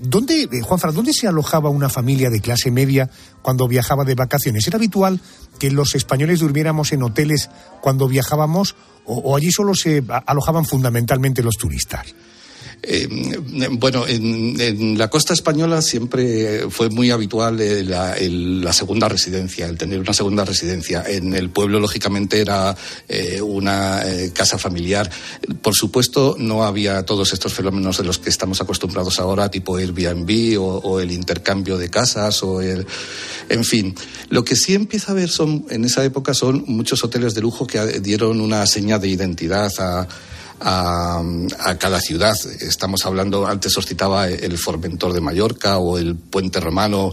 [0.00, 3.08] ¿Dónde, eh, Juanfra, dónde se alojaba una familia de clase media
[3.42, 4.66] cuando viajaba de vacaciones?
[4.66, 5.20] ¿Era habitual
[5.58, 11.56] que los españoles durmiéramos en hoteles cuando viajábamos o allí solo se alojaban fundamentalmente los
[11.56, 12.14] turistas?
[12.86, 13.38] Eh,
[13.72, 20.00] bueno, en, la costa española siempre fue muy habitual eh, la, segunda residencia, el tener
[20.00, 21.04] una segunda residencia.
[21.06, 22.76] En el pueblo, lógicamente, era
[23.08, 25.10] eh, una casa familiar.
[25.62, 30.60] Por supuesto, no había todos estos fenómenos de los que estamos acostumbrados ahora, tipo Airbnb
[30.60, 32.86] o, o el intercambio de casas o el.
[33.48, 33.94] En fin,
[34.28, 37.66] lo que sí empieza a haber son, en esa época son muchos hoteles de lujo
[37.66, 40.08] que dieron una seña de identidad a
[40.60, 41.22] a,
[41.78, 42.34] cada ciudad.
[42.60, 47.12] Estamos hablando, antes os citaba el Formentor de Mallorca o el Puente Romano,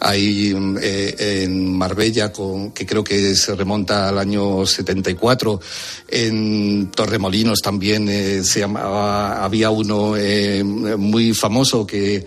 [0.00, 2.32] ahí eh, en Marbella,
[2.74, 5.60] que creo que se remonta al año 74.
[6.08, 12.26] En Torremolinos también eh, se había uno eh, muy famoso que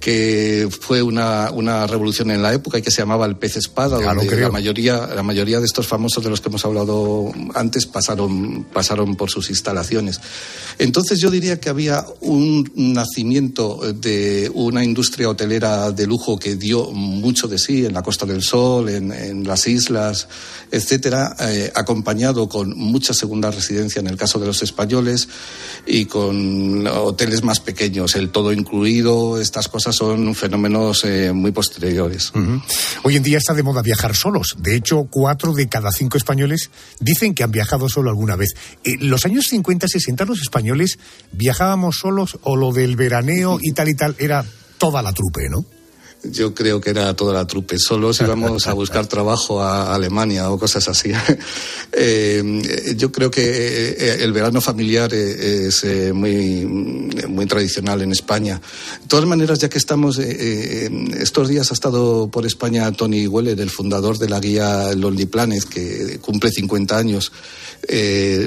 [0.00, 4.00] que fue una, una, revolución en la época y que se llamaba el pez espada,
[4.00, 8.64] donde la mayoría, la mayoría de estos famosos de los que hemos hablado antes pasaron,
[8.72, 10.18] pasaron por sus instalaciones.
[10.78, 16.90] Entonces yo diría que había un nacimiento de una industria hotelera de lujo que dio
[16.92, 20.28] mucho de sí en la Costa del Sol, en, en las islas,
[20.70, 25.28] etcétera, eh, acompañado con mucha segunda residencia en el caso de los españoles
[25.86, 32.32] y con hoteles más pequeños, el todo incluido, estas cosas son fenómenos eh, muy posteriores.
[33.02, 34.56] Hoy en día está de moda viajar solos.
[34.58, 38.50] De hecho, cuatro de cada cinco españoles dicen que han viajado solo alguna vez.
[38.84, 40.98] En eh, los años 50, 60, los españoles
[41.32, 44.44] viajábamos solos o lo del veraneo y tal y tal era
[44.78, 45.64] toda la trupe, ¿no?
[46.22, 47.78] Yo creo que era toda la trupe.
[47.78, 51.12] Solos íbamos a buscar trabajo a Alemania o cosas así.
[51.92, 58.60] Eh, yo creo que eh, el verano familiar eh, es muy, muy tradicional en España.
[59.02, 63.70] De todas maneras, ya que estamos, estos días ha estado por España Tony Weller, el
[63.70, 67.32] fundador de la guía Lonely Planet, que cumple 50 años.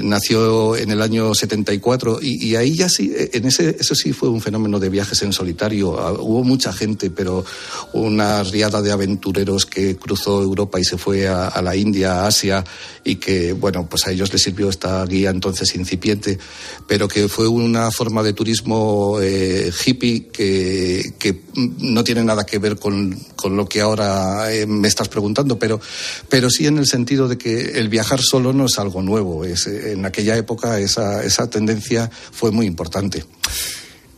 [0.02, 4.30] nació en el año 74 y, y ahí ya sí, en ese, eso sí fue
[4.30, 6.00] un fenómeno de viajes en solitario.
[6.00, 7.44] Ah, hubo mucha gente, pero
[7.92, 12.64] una riada de aventureros que cruzó Europa y se fue a, la India, a Asia,
[13.04, 16.38] y que, bueno, pues a ellos les sirvió esta guía entonces incipiente,
[16.86, 22.78] pero que fue una forma de turismo eh, hippie que, no tiene nada que ver
[22.78, 25.80] con, lo que ahora eh, me estás preguntando, pero,
[26.28, 29.44] pero sí en el sentido de que el viajar solo no es algo nuevo.
[29.44, 33.24] Es, en aquella época esa tendencia fue muy importante.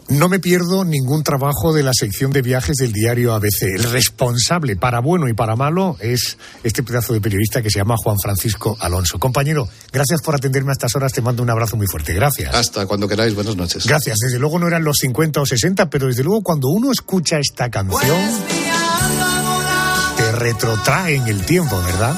[0.08, 3.62] No me pierdo ningún trabajo de la sección de viajes del diario ABC.
[3.62, 7.96] El responsable, para bueno y para malo, es este pedazo de periodista que se llama
[7.96, 9.18] Juan Francisco Alonso.
[9.18, 11.12] Compañero, gracias por atenderme a estas horas.
[11.12, 12.14] Te mando un abrazo muy fuerte.
[12.14, 12.54] Gracias.
[12.54, 13.34] Hasta cuando queráis.
[13.34, 13.84] Buenas noches.
[13.84, 14.18] Gracias.
[14.18, 17.68] Desde luego no eran los 50 o 60, pero desde luego cuando uno escucha esta
[17.68, 18.16] canción,
[20.16, 22.14] te retrotrae en el tiempo, ¿verdad?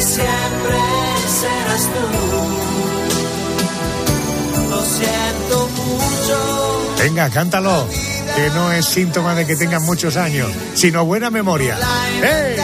[0.00, 0.59] siempre
[4.70, 6.94] lo siento mucho.
[6.98, 7.86] Venga, cántalo.
[8.36, 11.76] Que no es síntoma de que tengan muchos años, sino buena memoria.
[12.22, 12.56] ¡Hey!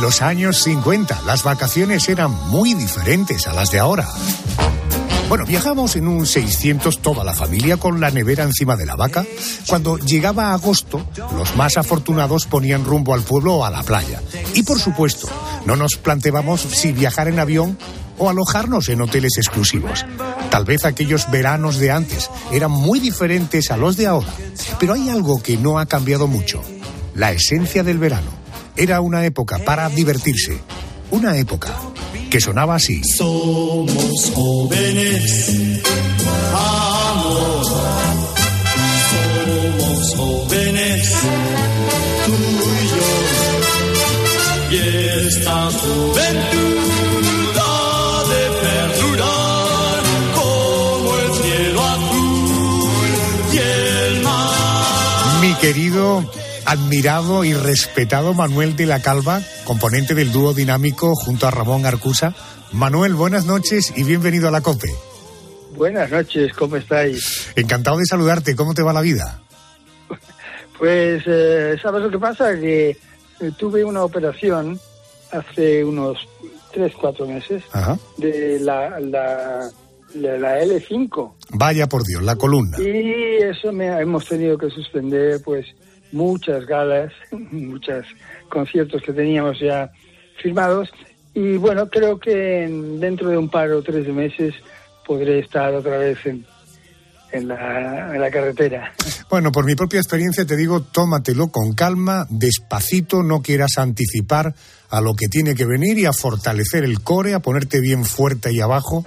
[0.00, 4.08] Los años 50 las vacaciones eran muy diferentes a las de ahora.
[5.28, 9.26] Bueno, viajamos en un 600 toda la familia con la nevera encima de la vaca.
[9.66, 14.22] Cuando llegaba agosto, los más afortunados ponían rumbo al pueblo o a la playa.
[14.54, 15.28] Y por supuesto,
[15.66, 17.76] no nos planteábamos si viajar en avión
[18.16, 20.06] o alojarnos en hoteles exclusivos.
[20.50, 24.32] Tal vez aquellos veranos de antes eran muy diferentes a los de ahora,
[24.78, 26.62] pero hay algo que no ha cambiado mucho,
[27.14, 28.39] la esencia del verano.
[28.80, 30.58] Era una época para divertirse,
[31.10, 31.76] una época
[32.30, 33.02] que sonaba así.
[33.04, 35.82] Somos jóvenes,
[36.54, 37.66] amor.
[39.10, 41.12] Somos jóvenes,
[42.24, 43.10] tú y yo.
[44.70, 44.78] Y
[45.26, 46.78] esta juventud
[47.60, 50.02] ha de perdurar
[50.36, 53.10] como el cielo azul
[53.52, 55.40] y el mar.
[55.42, 56.24] Mi querido
[56.70, 62.32] admirado y respetado Manuel de la Calva, componente del dúo dinámico junto a Ramón Arcusa.
[62.70, 64.88] Manuel, buenas noches y bienvenido a la COPE.
[65.74, 67.50] Buenas noches, ¿cómo estáis?
[67.56, 69.42] Encantado de saludarte, ¿cómo te va la vida?
[70.78, 72.58] Pues, eh, ¿sabes lo que pasa?
[72.58, 74.80] Que eh, tuve una operación
[75.30, 76.26] hace unos
[76.72, 77.62] 3, 4 meses
[78.16, 79.68] de la, la,
[80.14, 81.32] de la L5.
[81.50, 82.78] Vaya por Dios, la columna.
[82.80, 85.66] Y eso me hemos tenido que suspender, pues,
[86.12, 88.06] muchas galas, muchos
[88.48, 89.90] conciertos que teníamos ya
[90.36, 90.90] firmados.
[91.34, 92.68] Y bueno, creo que
[92.98, 94.54] dentro de un par o tres meses
[95.06, 96.44] podré estar otra vez en,
[97.32, 98.92] en la, en la, carretera.
[99.28, 104.54] Bueno, por mi propia experiencia te digo, tómatelo con calma, despacito, no quieras anticipar
[104.90, 108.48] a lo que tiene que venir y a fortalecer el core, a ponerte bien fuerte
[108.48, 109.04] ahí abajo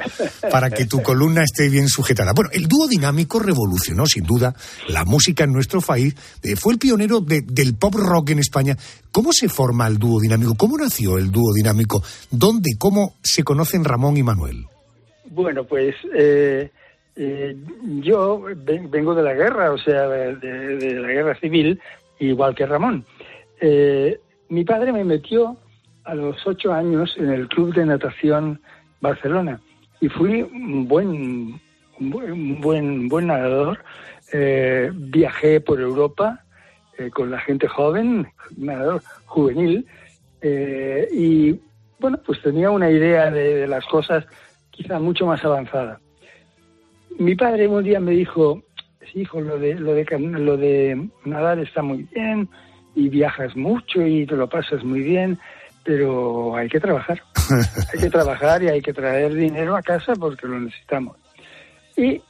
[0.49, 2.31] para que tu columna esté bien sujetada.
[2.33, 4.55] Bueno, el dúo dinámico revolucionó sin duda
[4.87, 8.77] la música en nuestro país, eh, fue el pionero del pop rock en España.
[9.11, 10.55] ¿Cómo se forma el dúo dinámico?
[10.55, 12.01] ¿Cómo nació el dúo dinámico?
[12.31, 14.65] ¿Dónde, cómo se conocen Ramón y Manuel?
[15.29, 15.95] Bueno, pues...
[16.15, 16.71] Eh,
[17.15, 17.55] eh,
[18.01, 21.79] yo vengo de la guerra, o sea, de, la guerra civil,
[22.19, 23.05] igual que Ramón.
[23.61, 25.57] Eh, mi padre me metió
[26.05, 28.59] a los ocho años en el Club de Natación
[28.99, 29.61] Barcelona
[30.01, 31.61] y fui un buen,
[31.99, 33.79] un buen, buen nadador.
[34.31, 36.39] Eh, viajé por Europa
[37.13, 39.85] con la gente joven, nadador juvenil,
[41.11, 41.59] y
[41.99, 44.25] bueno, pues tenía una idea de las cosas
[44.69, 45.99] quizá mucho más avanzada
[47.19, 48.63] mi padre un día me dijo,
[49.11, 52.49] sí, hijo, lo de, lo de, lo de nadar está muy bien
[52.95, 55.39] y viajas mucho y te lo pasas muy bien,
[55.83, 57.21] pero hay que trabajar.
[57.93, 61.17] hay que trabajar y hay que traer dinero a casa porque lo necesitamos.
[61.97, 62.21] Y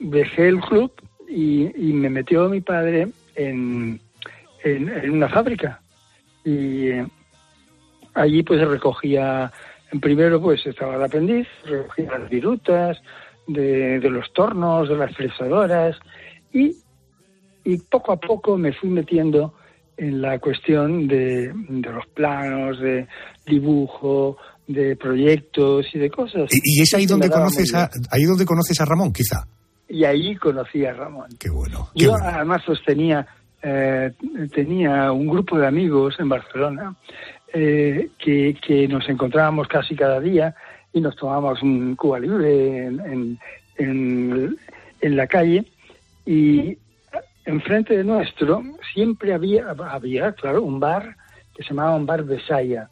[0.00, 0.92] dejé el club
[1.28, 4.00] y, me metió mi padre en,
[4.64, 5.80] en, una fábrica.
[6.44, 7.06] Y eh,
[8.14, 9.52] allí pues recogía,
[10.00, 13.02] primero pues estaba el aprendiz, recogía las virutas,
[13.48, 15.96] de, los tornos, de las fresadoras
[16.52, 16.76] y,
[17.64, 19.54] y, poco a poco me fui metiendo
[19.96, 23.08] en la cuestión de, de los planos, de
[23.46, 24.36] dibujo,
[24.68, 26.48] de proyectos y de cosas.
[26.52, 29.46] ¿Y, es ahí donde conoces a, ahí donde conoces a Ramón, quizá?
[29.88, 31.28] Y ahí conocí a Ramón.
[31.40, 31.88] Qué bueno.
[31.94, 33.26] Yo además sostenía,
[33.62, 34.12] eh,
[34.54, 36.94] tenía un grupo de amigos en Barcelona
[37.52, 40.54] eh, que, que nos encontrábamos casi cada día
[40.92, 43.38] y nos tomábamos un Cuba Libre en,
[43.78, 45.64] en, la calle
[46.26, 46.76] y
[47.44, 51.16] enfrente de nuestro siempre había, había, claro, un bar
[51.54, 52.88] que se llamaba un bar de Saya.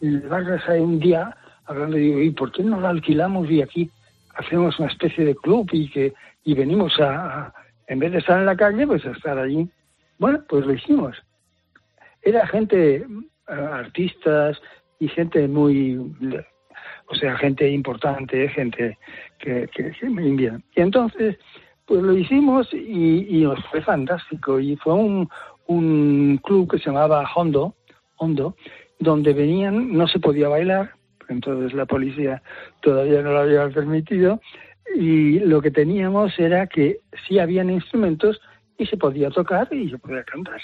[0.00, 3.62] el bar de Saya un día, hablando, digo, ¿y por qué no lo alquilamos y
[3.62, 3.90] aquí
[4.36, 6.12] hacemos una especie de club y que
[6.44, 7.54] y venimos a,
[7.86, 9.68] en vez de estar en la calle, pues a estar allí?
[10.18, 11.16] Bueno, pues lo hicimos.
[12.22, 13.06] Era gente, eh,
[13.48, 14.60] artistas
[14.98, 15.98] y gente muy
[17.06, 18.98] o sea, gente importante, gente
[19.38, 20.64] que, que, me bien.
[20.74, 21.36] Y entonces,
[21.86, 24.58] pues lo hicimos y, y, fue fantástico.
[24.58, 25.28] Y fue un,
[25.66, 27.74] un club que se llamaba Hondo,
[28.16, 28.56] Hondo,
[28.98, 30.92] donde venían, no se podía bailar,
[31.28, 32.42] entonces la policía
[32.80, 34.40] todavía no lo había permitido,
[34.94, 38.40] y lo que teníamos era que sí habían instrumentos
[38.78, 40.60] y se podía tocar y se podía cantar.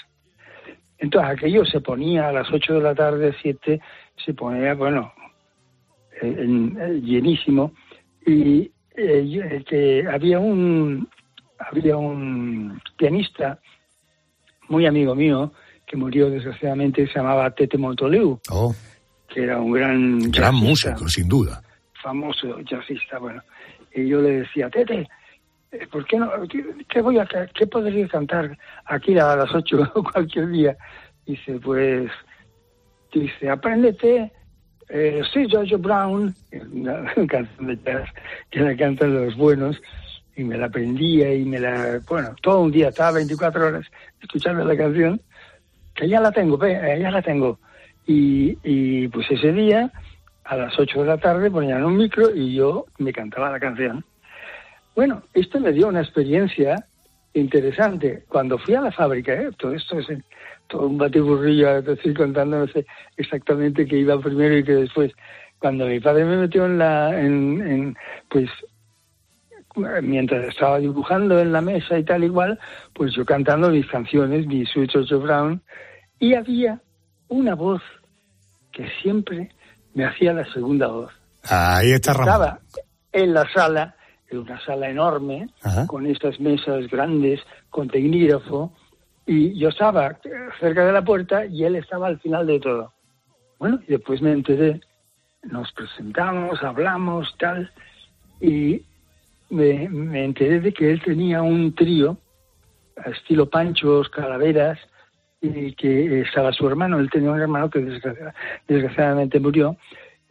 [0.97, 3.81] Entonces aquello se ponía a las 8 de la tarde, 7,
[4.23, 5.11] se ponía, bueno,
[6.27, 7.73] llenísimo.
[8.25, 11.07] Y eh, que había un
[11.57, 13.59] había un pianista
[14.67, 15.53] muy amigo mío
[15.85, 18.73] que murió desgraciadamente se llamaba Tete Montoleu oh.
[19.27, 21.61] que era un gran gran músico sin duda.
[22.01, 23.41] Famoso jazzista bueno.
[23.93, 25.07] Y yo le decía Tete
[25.71, 26.29] eh, ¿por qué no
[26.89, 29.77] qué, voy a qué podría cantar aquí a las ocho
[30.13, 30.77] cualquier día
[31.25, 32.11] dice pues
[33.13, 34.31] dice, apréndete
[34.93, 36.35] eh, sí, George Brown,
[36.73, 38.09] una canción de jazz
[38.49, 39.81] que la cantan los buenos,
[40.35, 43.85] y me la aprendía y me la, bueno, todo un día, estaba 24 horas
[44.21, 45.21] escuchando la canción,
[45.93, 47.59] que ya la tengo, eh, ya la tengo.
[48.05, 49.91] Y, y pues ese día,
[50.43, 54.03] a las 8 de la tarde, ponían un micro y yo me cantaba la canción.
[54.95, 56.85] Bueno, esto me dio una experiencia
[57.33, 58.23] interesante.
[58.27, 59.49] Cuando fui a la fábrica, ¿eh?
[59.57, 60.07] todo esto es
[60.71, 61.83] todo un batiburrillo,
[62.15, 62.85] contando, no sé
[63.17, 65.11] exactamente qué iba primero y qué después.
[65.59, 67.95] Cuando mi padre me metió en la, en,
[68.29, 68.49] pues,
[70.01, 72.57] mientras estaba dibujando en la mesa y tal igual,
[72.93, 75.61] pues yo cantando mis canciones, mi Sweet of Brown,
[76.19, 76.79] y había
[77.27, 77.81] una voz
[78.71, 79.51] que siempre
[79.93, 81.11] me hacía la segunda voz.
[81.43, 82.27] Ahí está Ramón.
[82.27, 82.59] Estaba
[83.11, 83.95] en la sala
[84.37, 85.49] una sala enorme,
[85.87, 88.73] con estas mesas grandes, con tecnígrafo,
[89.25, 90.17] y yo estaba
[90.59, 92.93] cerca de la puerta y él estaba al final de todo.
[93.59, 94.81] Bueno, y después me enteré,
[95.43, 97.71] nos presentamos, hablamos, tal,
[98.39, 98.81] y
[99.49, 102.17] me, me enteré de que él tenía un trío,
[103.05, 104.79] estilo Panchos, Calaveras,
[105.41, 107.79] y que estaba su hermano, él tenía un hermano que
[108.67, 109.77] desgraciadamente murió,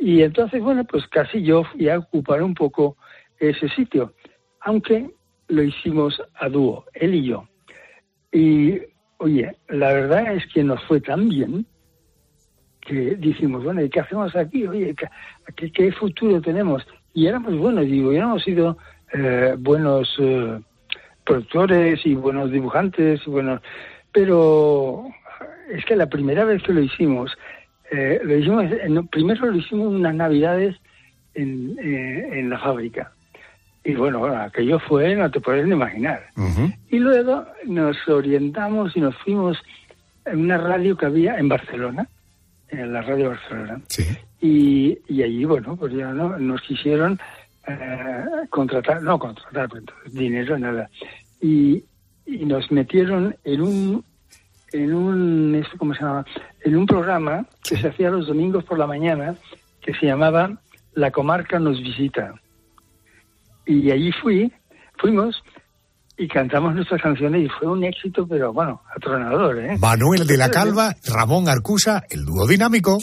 [0.00, 2.96] y entonces, bueno, pues casi yo fui a ocupar un poco
[3.38, 4.14] ese sitio,
[4.60, 5.10] aunque
[5.48, 7.46] lo hicimos a dúo, él y yo.
[8.32, 8.80] Y,
[9.20, 11.66] oye, la verdad es que nos fue tan bien
[12.80, 14.66] que dijimos, bueno, ¿y qué hacemos aquí?
[14.66, 14.94] Oye,
[15.56, 16.86] ¿qué, futuro tenemos?
[17.12, 18.78] Y éramos buenos, digo, hubiéramos sido
[19.12, 20.58] eh, buenos eh,
[21.24, 23.60] productores y buenos dibujantes, y buenos,
[24.10, 25.06] pero
[25.70, 27.36] es que la primera vez que lo hicimos,
[27.92, 28.64] eh, lo hicimos,
[29.10, 30.76] primero lo hicimos unas navidades
[31.34, 33.12] en, en la fábrica.
[33.84, 36.26] Y bueno, aquello fue, no te puedes ni imaginar.
[36.90, 39.58] Y luego nos orientamos y nos fuimos
[40.26, 42.06] en una radio que había en Barcelona,
[42.68, 43.80] en la radio Barcelona.
[44.40, 47.18] Y, y allí, bueno, pues ya no, nos quisieron
[47.66, 50.90] eh, contratar, no contratar, pues, dinero, nada.
[51.40, 51.82] Y,
[52.26, 54.04] y nos metieron en un,
[54.72, 56.26] en un, ¿cómo se llama?
[56.64, 59.36] En un programa que se hacía los domingos por la mañana,
[59.80, 60.58] que se llamaba
[60.92, 62.34] La Comarca nos visita
[63.70, 64.52] y allí fui,
[64.98, 65.42] fuimos
[66.16, 69.78] y cantamos nuestras canciones y fue un éxito, pero bueno, atronador, ¿eh?
[69.78, 72.98] Manuel de la Calva, Ramón Arcusa, el dúo dinámico.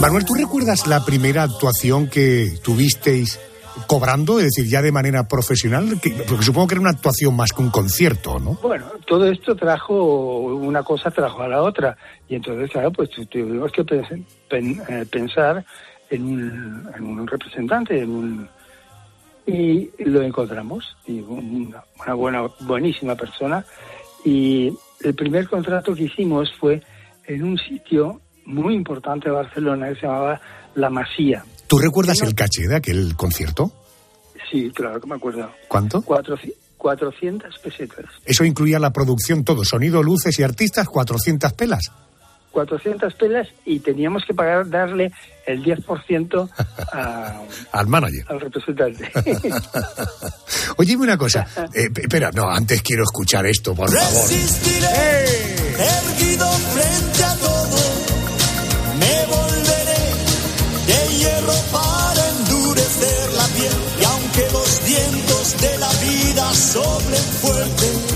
[0.00, 3.40] Manuel, ¿tú recuerdas la primera actuación que tuvisteis
[3.86, 5.98] cobrando, es decir, ya de manera profesional?
[6.28, 8.58] porque supongo que era una actuación más que un concierto, ¿no?
[8.62, 11.96] Bueno, todo esto trajo, una cosa trajo a la otra,
[12.28, 15.64] y entonces, claro, pues tuvimos que eh, pensar
[16.10, 18.48] en un, en un representante, en un,
[19.46, 21.82] y lo encontramos, y una,
[22.14, 23.64] buena, buenísima persona.
[24.24, 26.82] Y el primer contrato que hicimos fue
[27.26, 30.40] en un sitio muy importante de Barcelona que se llamaba
[30.74, 31.44] La Masía.
[31.66, 33.72] ¿Tú recuerdas el caché de aquel concierto?
[34.50, 35.50] Sí, claro que me acuerdo.
[35.68, 36.02] ¿Cuánto?
[36.02, 36.36] Cuatro,
[36.76, 38.04] 400 pesetas.
[38.24, 41.90] Eso incluía la producción, todo, sonido, luces y artistas, 400 pelas.
[42.56, 45.12] 400 pelas y teníamos que pagar, darle
[45.46, 46.48] el 10%
[47.72, 48.24] al manager.
[48.28, 49.12] Al representante.
[50.78, 51.46] Oye, una cosa.
[51.74, 54.10] Eh, espera, no, antes quiero escuchar esto, por favor.
[54.30, 55.24] Resistiré,
[55.98, 57.78] erguido frente a todo.
[59.00, 60.04] Me volveré
[60.86, 63.72] de hierro para endurecer la piel.
[64.00, 68.15] Y aunque los vientos de la vida soplen fuerte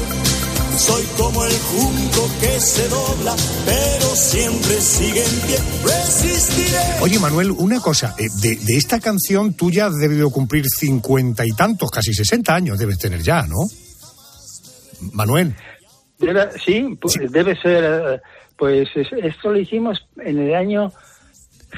[0.90, 5.56] soy como el junco que se dobla, pero siempre sigue en pie.
[5.84, 6.78] Resistiré.
[7.00, 8.16] Oye, Manuel, una cosa.
[8.18, 12.78] Eh, de, esta canción tú ya has debido cumplir cincuenta y tantos, casi sesenta años
[12.78, 13.68] debes tener ya, ¿no?
[15.12, 15.54] Manuel.
[16.64, 17.84] sí, pues, debe ser.
[17.84, 18.20] Eh,
[18.56, 20.92] pues esto lo hicimos en el año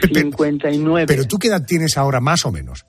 [0.01, 1.07] 59.
[1.07, 2.87] Pero tú qué edad tienes ahora, más o menos.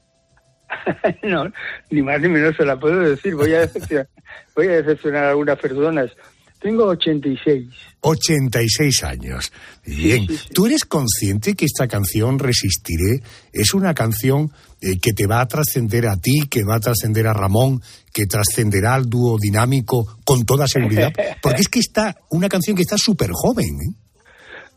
[1.24, 1.52] no,
[1.90, 3.36] ni más ni menos se la puedo decir.
[3.36, 4.08] Voy a decepcionar,
[4.56, 6.12] voy a, decepcionar a algunas personas.
[6.60, 7.68] Tengo 86.
[8.00, 9.52] 86 años.
[9.86, 10.26] Bien.
[10.54, 13.22] ¿Tú eres consciente que esta canción, Resistiré,
[13.52, 14.50] es una canción
[14.80, 17.82] eh, que te va a trascender a ti, que va a trascender a Ramón,
[18.14, 21.12] que trascenderá al dúo dinámico con toda seguridad?
[21.42, 23.68] Porque es que está una canción que está súper joven.
[23.68, 23.94] ¿eh?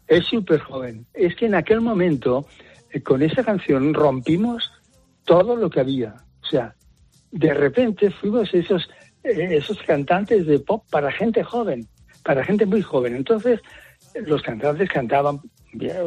[0.09, 1.07] Es súper joven.
[1.15, 2.47] Es que en aquel momento,
[2.91, 4.73] eh, con esa canción, rompimos
[5.27, 6.15] todo lo que había.
[6.43, 6.75] O sea,
[7.31, 8.89] de repente fuimos esos,
[9.23, 11.87] eh, esos cantantes de pop para gente joven,
[12.25, 13.15] para gente muy joven.
[13.15, 13.61] Entonces,
[14.25, 15.41] los cantantes cantaban,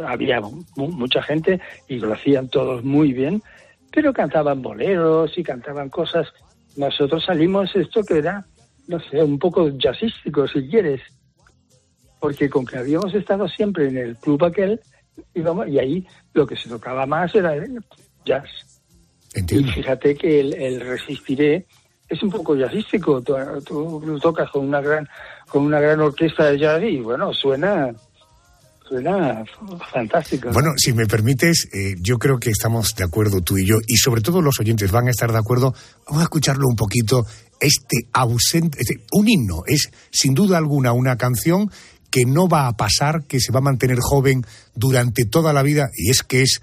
[0.07, 0.41] había
[0.75, 3.43] mucha gente y lo hacían todos muy bien,
[3.91, 6.27] pero cantaban boleros y cantaban cosas.
[6.75, 8.45] Nosotros salimos esto que era,
[8.87, 11.01] no sé, un poco jazzístico, si quieres.
[12.19, 14.81] porque con que habíamos estado siempre en el club aquel,
[15.33, 17.53] íbamos, y ahí lo que se tocaba más era
[18.25, 18.78] jazz.
[19.35, 21.65] Y fíjate que el, Resistiré
[22.07, 23.21] es un poco jazzístico.
[23.21, 25.07] Tú, tú, tocas con una gran
[25.47, 27.93] con una gran orquesta de jazz y bueno, suena
[28.87, 29.43] suena
[29.91, 30.49] fantástico.
[30.51, 33.97] Bueno, si me permites, eh, yo creo que estamos de acuerdo tú y yo, y
[33.97, 35.75] sobre todo los oyentes van a estar de acuerdo.
[36.07, 37.23] Vamos a escucharlo un poquito.
[37.59, 41.69] Este ausente, este, un himno, es sin duda alguna una canción
[42.09, 45.89] que no va a pasar, que se va a mantener joven durante toda la vida,
[45.95, 46.59] y es que es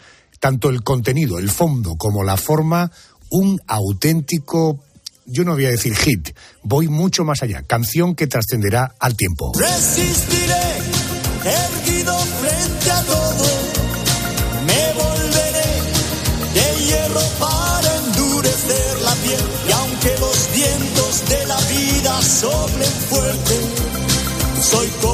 [0.47, 2.93] tanto el contenido, el fondo, como la forma,
[3.31, 4.79] un auténtico,
[5.25, 6.29] yo no voy a decir hit,
[6.63, 9.51] voy mucho más allá, canción que trascenderá al tiempo.
[9.59, 10.69] Resistiré,
[11.43, 13.45] erguido frente a todo,
[14.69, 15.83] me volveré
[16.55, 23.06] de hierro para endurecer la piel, y aunque los vientos de la vida soplen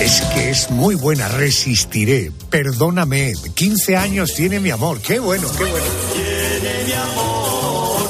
[0.00, 2.32] Es que es muy buena, resistiré.
[2.48, 4.98] Perdóname, 15 años tiene mi amor.
[5.02, 5.86] Qué bueno, qué bueno.
[6.14, 8.00] Tiene mi amor,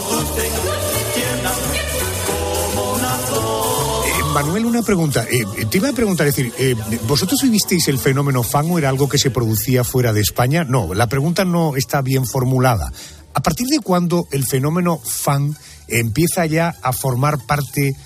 [4.06, 5.26] eh, Manuel, una pregunta.
[5.28, 6.76] Eh, te iba a preguntar, es decir, eh,
[7.08, 10.62] ¿vosotros vivisteis el fenómeno fan o era algo que se producía fuera de España?
[10.62, 12.92] No, la pregunta no está bien formulada.
[13.34, 15.56] ¿A partir de cuándo el fenómeno fan
[15.88, 17.96] empieza ya a formar parte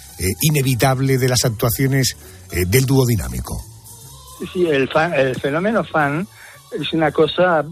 [0.41, 2.17] inevitable de las actuaciones
[2.51, 3.74] del dúo dinámico?
[4.53, 6.27] Sí, el, el fenómeno fan
[6.73, 7.65] es una cosa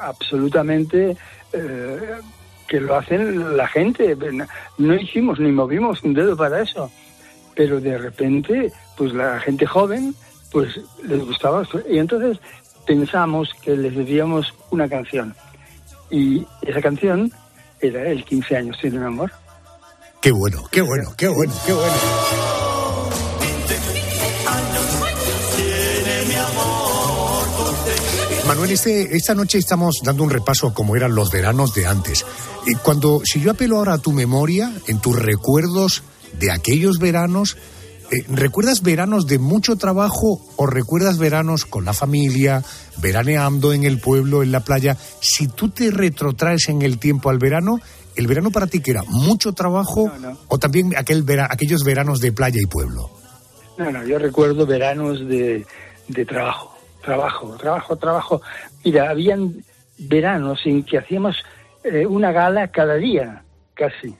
[0.00, 1.16] absolutamente
[1.52, 2.00] eh,
[2.68, 4.16] que lo hacen la gente.
[4.78, 6.90] No hicimos ni movimos un dedo para eso.
[7.54, 10.14] Pero de repente, pues la gente joven,
[10.52, 11.66] pues les gustaba.
[11.88, 12.38] Y entonces
[12.86, 15.34] pensamos que les debíamos una canción.
[16.10, 17.32] Y esa canción
[17.80, 19.32] era el 15 años sin un amor.
[20.20, 22.59] Qué bueno, qué bueno, qué bueno, qué bueno.
[28.50, 32.26] Manuel, este, esta noche estamos dando un repaso a cómo eran los veranos de antes.
[32.66, 37.56] Y cuando, si yo apelo ahora a tu memoria, en tus recuerdos de aquellos veranos,
[38.10, 42.64] eh, ¿recuerdas veranos de mucho trabajo o recuerdas veranos con la familia,
[43.00, 44.96] veraneando en el pueblo, en la playa?
[45.20, 47.78] Si tú te retrotraes en el tiempo al verano,
[48.16, 50.10] ¿el verano para ti que era mucho trabajo
[50.48, 53.10] o también aquel aquellos veranos de playa y pueblo?
[53.78, 55.64] No, no, yo recuerdo veranos de
[56.26, 56.69] trabajo
[57.02, 58.42] trabajo, trabajo, trabajo.
[58.84, 59.64] Mira, habían
[59.98, 61.36] veranos en que hacíamos
[61.84, 63.42] eh, una gala cada día,
[63.74, 64.16] casi.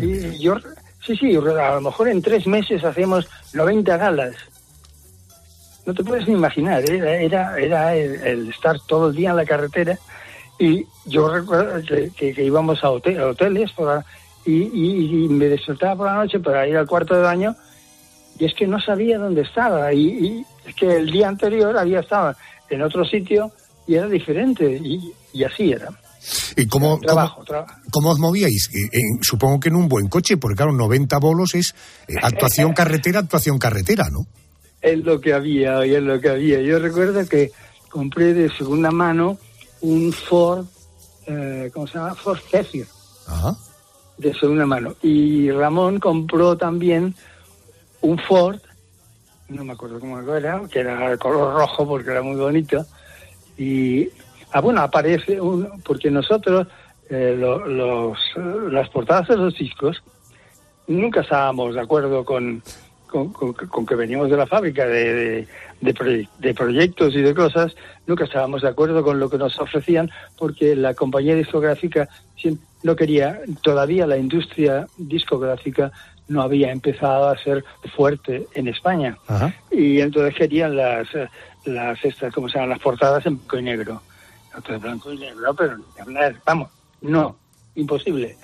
[0.00, 0.56] y yo,
[1.04, 4.36] sí, sí, a lo mejor en tres meses hacíamos 90 galas.
[5.84, 7.24] No te puedes ni imaginar, ¿eh?
[7.24, 9.98] era, era, el, estar todo el día en la carretera
[10.58, 11.82] y yo recuerdo
[12.16, 13.72] que, íbamos a, hoteles
[14.44, 17.56] y, y, me despertaba por la noche para ir al cuarto de baño
[18.38, 22.34] y es que no sabía dónde estaba y, es que el día anterior había estado
[22.68, 23.52] en otro sitio
[23.86, 25.88] y era diferente y, así era.
[26.56, 27.00] ¿Y cómo,
[27.90, 28.70] cómo, os movíais?
[29.22, 31.74] supongo que en un buen coche, porque claro, 90 bolos es
[32.06, 34.26] eh, actuación carretera, actuación carretera, ¿no?
[34.80, 36.60] Es lo que había, es lo que había.
[36.60, 37.50] Yo recuerdo que
[37.88, 39.38] compré de segunda mano
[39.80, 40.66] un Ford,
[41.26, 42.14] eh, ¿cómo se llama?
[42.14, 42.86] Ford Zephyr.
[43.26, 43.56] Ajá.
[44.18, 44.94] De segunda mano.
[45.02, 47.14] Y Ramón compró también
[48.00, 48.60] un Ford
[49.52, 52.84] no me acuerdo cómo era, que era de color rojo porque era muy bonito.
[53.56, 54.08] Y,
[54.52, 56.66] ah, bueno, aparece, un, porque nosotros,
[57.10, 58.18] eh, los,
[58.70, 60.02] las portadas de los discos,
[60.86, 62.62] nunca estábamos de acuerdo con,
[63.06, 65.46] con, que veníamos de la fábrica de,
[65.80, 67.74] de, de, proyectos y de cosas,
[68.06, 72.08] nunca estábamos de acuerdo con lo que nos ofrecían porque la compañía discográfica
[72.82, 75.92] no quería, todavía la industria discográfica
[76.28, 77.64] no había empezado a ser
[77.94, 79.18] fuerte en España.
[79.70, 81.08] Y entonces querían las,
[81.64, 82.70] las estas, ¿cómo se llaman?
[82.70, 84.02] Las portadas en blanco y negro.
[84.54, 85.76] Entonces, blanco y negro, pero
[86.44, 86.70] vamos,
[87.00, 87.36] no,
[87.74, 88.36] imposible.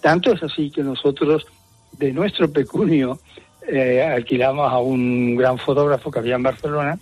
[0.00, 1.46] Tanto es así que nosotros,
[1.92, 3.18] de nuestro pecunio,
[3.68, 6.98] eh, alquilamos a un gran fotógrafo que había en Barcelona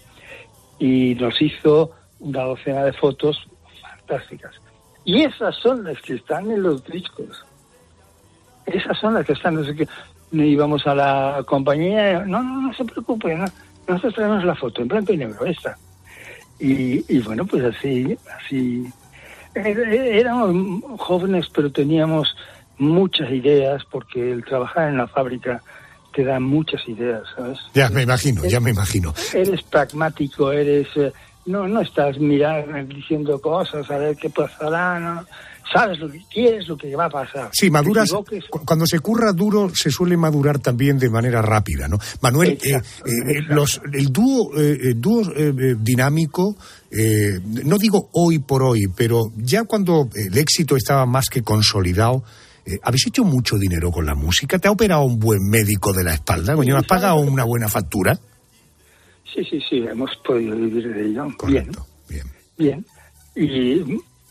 [0.78, 3.48] y nos hizo una docena de fotos
[3.80, 4.54] fantásticas.
[5.04, 7.44] Y esas son las que están en los discos.
[8.66, 9.56] Esas son las que están.
[10.32, 13.46] Íbamos a la compañía, no, no, no se preocupe, no,
[13.86, 15.76] nosotros traemos la foto en blanco y negro, esta.
[16.58, 18.86] Y, y bueno, pues así, así,
[19.54, 22.34] éramos jóvenes, pero teníamos
[22.78, 25.62] muchas ideas porque el trabajar en la fábrica
[26.12, 27.58] te da muchas ideas, ¿sabes?
[27.74, 29.14] Ya me imagino, ya me imagino.
[29.32, 30.88] Eres pragmático, eres...
[30.96, 31.12] Eh,
[31.46, 35.24] no, no estás mirando, diciendo cosas, a ver qué pasará, no
[35.72, 37.50] sabes lo que quieres, lo que va a pasar.
[37.52, 38.10] Sí, maduras.
[38.64, 41.98] Cuando se curra duro, se suele madurar también de manera rápida, ¿no?
[42.20, 44.50] Manuel, eh, eh, los, el dúo,
[44.96, 45.22] dúo
[45.78, 46.56] dinámico,
[47.64, 52.24] no digo hoy por hoy, pero ya cuando el éxito estaba más que consolidado,
[52.68, 54.58] eh, ¿Habéis hecho mucho dinero con la música?
[54.58, 56.54] ¿Te ha operado un buen médico de la espalda?
[56.54, 58.18] Coño, ¿has pagado una buena factura?
[59.32, 61.28] Sí, sí, sí, hemos podido vivir de ello.
[61.46, 61.70] bien,
[62.08, 62.26] bien.
[62.58, 62.84] Bien.
[63.34, 63.82] Y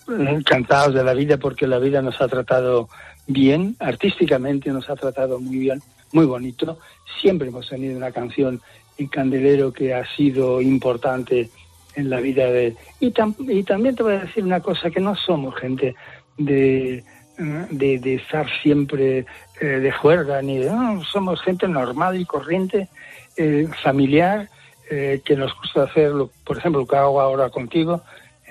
[0.08, 2.90] encantados de la vida porque la vida nos ha tratado
[3.28, 5.82] bien, artísticamente nos ha tratado muy bien,
[6.12, 6.80] muy bonito.
[7.22, 8.62] Siempre hemos tenido una canción
[8.98, 11.50] en Candelero que ha sido importante
[11.96, 12.76] en la vida de...
[13.00, 13.14] Y,
[13.50, 15.96] y también te voy a decir una cosa, que no somos gente
[16.38, 17.04] de
[17.38, 19.26] de, estar siempre
[19.62, 20.72] eh, de juerga, ni de,
[21.12, 22.90] somos gente normal y corriente,
[23.36, 24.50] eh, familiar,
[24.90, 28.02] eh, que nos gusta hacerlo, por ejemplo, lo que hago ahora contigo,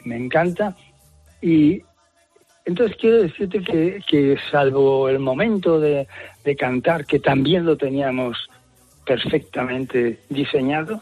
[0.05, 0.77] me encanta.
[1.47, 1.81] Y
[2.65, 6.09] entonces quiero decirte que, que salvo el momento de,
[6.45, 8.37] de cantar, que también lo teníamos
[9.07, 11.01] perfectamente diseñado,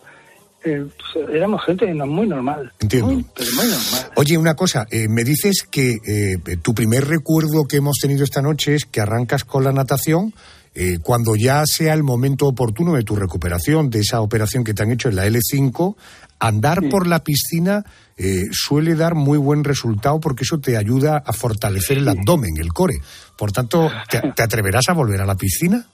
[0.62, 2.70] eh, pues, éramos gente muy normal.
[2.78, 3.12] Entiendo.
[3.12, 4.10] Muy, pero muy normal.
[4.16, 8.42] Oye, una cosa, eh, me dices que eh, tu primer recuerdo que hemos tenido esta
[8.42, 10.34] noche es que arrancas con la natación.
[11.04, 14.90] cuando ya sea el momento oportuno de tu recuperación, de esa operación que te han
[14.90, 15.94] hecho en la L5,
[16.40, 17.84] andar por la piscina
[18.52, 22.96] suele dar muy buen resultado porque eso te ayuda a fortalecer el abdomen, el core.
[23.36, 25.86] Por tanto, ¿te atreverás a volver a la piscina?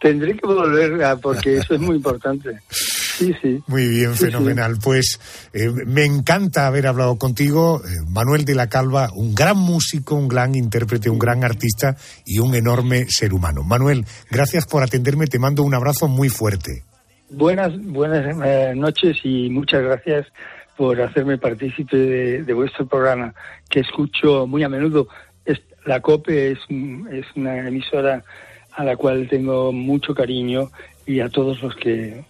[0.00, 2.60] Tendré que volver porque eso es muy importante.
[2.68, 3.62] Sí, sí.
[3.68, 4.76] Muy bien, fenomenal.
[4.82, 5.20] Pues
[5.52, 10.26] eh, me encanta haber hablado contigo, eh, Manuel de la Calva, un gran músico, un
[10.26, 13.62] gran intérprete, un gran artista y un enorme ser humano.
[13.62, 16.82] Manuel, gracias por atenderme, te mando un abrazo muy fuerte.
[17.30, 20.26] Buenas, buenas eh, noches y muchas gracias
[20.76, 21.96] por hacerme partícipe
[22.42, 23.34] de, vuestro programa,
[23.68, 25.08] que escucho muy a menudo.
[25.86, 26.58] la COPE es,
[27.12, 28.24] es una emisora
[28.72, 30.70] a la cual tengo mucho cariño
[31.06, 32.24] y a todos los que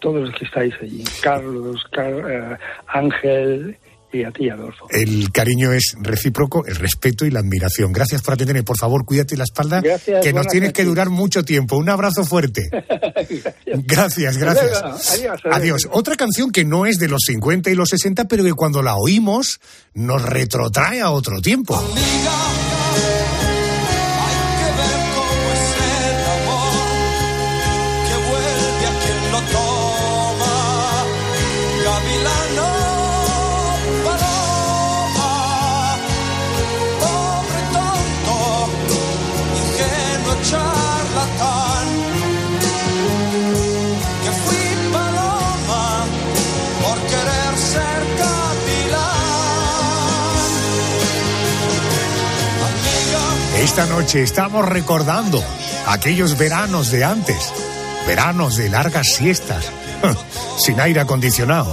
[0.00, 3.76] todos los que estáis allí, Carlos, eh, Ángel
[4.12, 4.86] y a ti, Adolfo.
[4.90, 7.92] El cariño es recíproco, el respeto y la admiración.
[7.92, 8.62] Gracias por atenderme.
[8.62, 9.82] Por favor, cuídate la espalda,
[10.22, 11.76] que nos tienes que durar mucho tiempo.
[11.76, 12.70] Un abrazo fuerte.
[13.66, 14.82] gracias, gracias.
[15.12, 15.88] Adiós, adiós.
[15.92, 18.96] Otra canción que no es de los 50 y los 60, pero que cuando la
[18.96, 19.60] oímos
[19.94, 21.80] nos retrotrae a otro tiempo.
[53.70, 55.40] Esta noche estamos recordando
[55.86, 57.52] aquellos veranos de antes,
[58.04, 59.64] veranos de largas siestas,
[60.58, 61.72] sin aire acondicionado.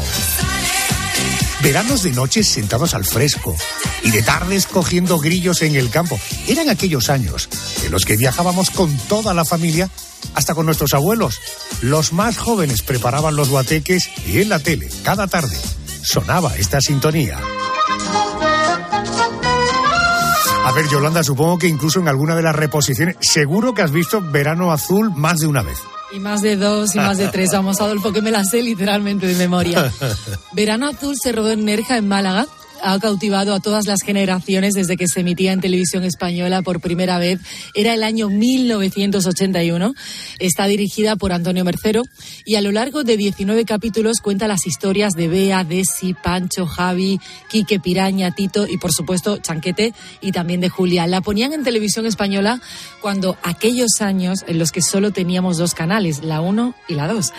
[1.63, 3.55] Veranos de noches sentados al fresco
[4.03, 6.19] y de tardes cogiendo grillos en el campo.
[6.47, 7.49] Eran aquellos años
[7.83, 9.89] en los que viajábamos con toda la familia,
[10.35, 11.41] hasta con nuestros abuelos.
[11.81, 15.57] Los más jóvenes preparaban los guateques y en la tele, cada tarde,
[16.03, 17.39] sonaba esta sintonía.
[20.68, 24.20] A ver, Yolanda, supongo que incluso en alguna de las reposiciones, seguro que has visto
[24.20, 25.78] Verano Azul más de una vez.
[26.11, 27.51] Y más de dos y más de tres.
[27.53, 29.89] Vamos, Adolfo, que me la sé literalmente de memoria.
[30.51, 32.47] Verano Azul se rodó en Nerja, en Málaga,
[32.82, 37.17] ha cautivado a todas las generaciones desde que se emitía en televisión española por primera
[37.17, 37.39] vez.
[37.75, 39.93] Era el año 1981.
[40.39, 42.03] Está dirigida por Antonio Mercero
[42.45, 47.19] y a lo largo de 19 capítulos cuenta las historias de Bea, Desi, Pancho, Javi,
[47.49, 51.07] Quique, Piraña, Tito y por supuesto Chanquete y también de Julia.
[51.07, 52.61] La ponían en televisión española
[53.01, 57.34] cuando aquellos años en los que solo teníamos dos canales, la 1 y la 2.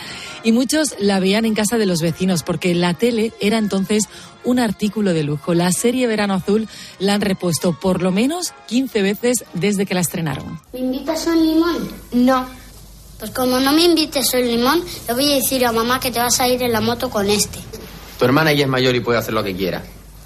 [0.44, 4.08] Y muchos la veían en casa de los vecinos porque la tele era entonces
[4.44, 5.54] un artículo de lujo.
[5.54, 6.68] La serie Verano Azul
[6.98, 10.60] la han repuesto por lo menos 15 veces desde que la estrenaron.
[10.72, 11.88] ¿Me invitas un limón?
[12.12, 12.46] No.
[13.18, 16.20] Pues como no me invites un limón, le voy a decir a mamá que te
[16.20, 17.58] vas a ir en la moto con este.
[18.18, 19.82] Tu hermana ya es mayor y puede hacer lo que quiera.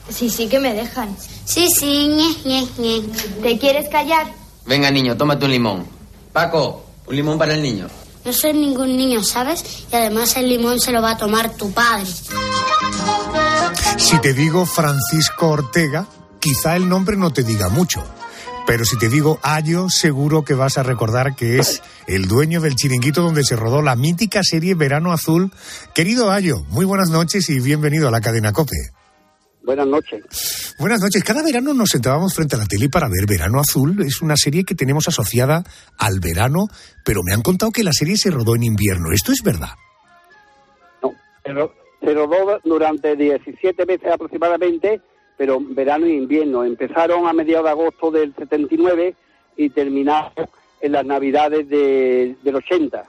[0.09, 1.17] Sí, sí, que me dejan.
[1.45, 3.03] Sí, sí, ñe, ñe,
[3.43, 4.27] ¿Te quieres callar?
[4.67, 5.87] Venga, niño, tómate un limón.
[6.33, 7.89] Paco, un limón para el niño.
[8.25, 9.65] No soy ningún niño, ¿sabes?
[9.91, 12.07] Y además el limón se lo va a tomar tu padre.
[13.99, 16.07] Si te digo Francisco Ortega,
[16.41, 18.05] quizá el nombre no te diga mucho.
[18.67, 22.77] Pero si te digo Ayo, seguro que vas a recordar que es el dueño del
[22.77, 25.51] chiringuito donde se rodó la mítica serie Verano Azul.
[25.95, 28.91] Querido Ayo, muy buenas noches y bienvenido a la cadena COPE.
[29.65, 30.75] Buenas noches.
[30.79, 31.23] Buenas noches.
[31.23, 34.03] Cada verano nos sentábamos frente a la tele para ver Verano Azul.
[34.03, 35.63] Es una serie que tenemos asociada
[35.99, 36.67] al verano,
[37.05, 39.13] pero me han contado que la serie se rodó en invierno.
[39.13, 39.71] ¿Esto es verdad?
[41.01, 41.13] No,
[41.45, 41.73] pero
[42.03, 45.01] 02 durante 17 meses aproximadamente,
[45.37, 46.65] pero verano e invierno.
[46.65, 49.15] Empezaron a mediados de agosto del 79
[49.57, 50.49] y terminaron
[50.81, 53.05] en las navidades del 80.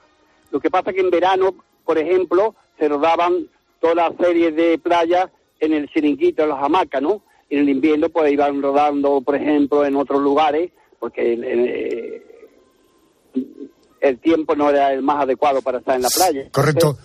[0.50, 3.48] Lo que pasa es que en verano, por ejemplo, se rodaban
[3.80, 5.28] todas las series de playas
[5.60, 7.22] en el chiringuito, en las hamacas, ¿no?
[7.50, 12.22] En el invierno, pues iban rodando, por ejemplo, en otros lugares, porque eh,
[14.04, 16.48] el tiempo no era el más adecuado para estar en la playa.
[16.52, 16.98] Correcto.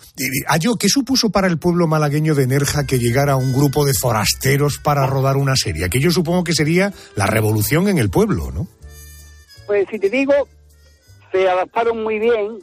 [0.48, 4.78] Ayo, ¿qué supuso para el pueblo malagueño de Nerja que llegara un grupo de forasteros
[4.78, 5.88] para rodar una serie?
[5.88, 8.68] Que yo supongo que sería la revolución en el pueblo, ¿no?
[9.66, 10.34] Pues si te digo,
[11.32, 12.58] se adaptaron muy bien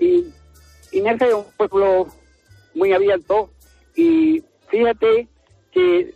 [0.00, 0.24] y,
[1.00, 2.08] Nerja es un pueblo
[2.74, 3.50] muy abierto
[3.94, 5.28] y fíjate
[5.70, 6.14] que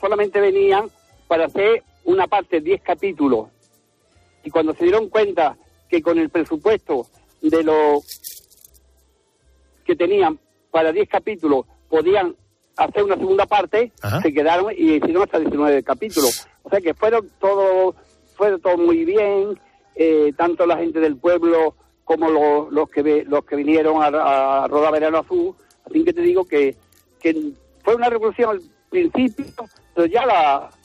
[0.00, 0.90] solamente venían
[1.28, 3.50] para hacer una parte, 10 capítulos.
[4.42, 5.56] Y cuando se dieron cuenta
[5.88, 7.06] que con el presupuesto
[7.40, 8.00] de lo
[9.84, 10.38] que tenían
[10.70, 12.34] para 10 capítulos podían
[12.76, 16.46] hacer una segunda parte, se quedaron y hicieron hasta 19 capítulos.
[16.62, 17.94] O sea que fueron todo,
[18.34, 19.58] fue todo muy bien,
[19.94, 24.92] eh, tanto la gente del pueblo como los, los que los que vinieron a, rodar
[24.92, 25.54] Verano Azul.
[25.84, 26.76] Así que te digo que,
[27.20, 29.46] que fue una revolución al principio,
[29.94, 30.22] pero ya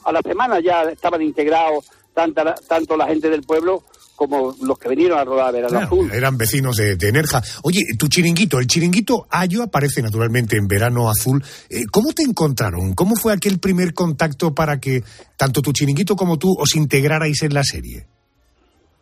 [0.04, 3.82] a la semana ya estaban integrados tanta, tanto la gente del pueblo
[4.20, 6.10] como los que vinieron a rodar Verano Azul.
[6.12, 7.40] Eran vecinos de, Nerja.
[7.62, 11.42] Oye, tu chiringuito, el chiringuito Ayo aparece naturalmente en Verano Azul.
[11.70, 12.92] Eh, ¿Cómo te encontraron?
[12.94, 15.00] ¿Cómo fue aquel primer contacto para que
[15.38, 18.04] tanto tu chiringuito como tú os integrarais en la serie?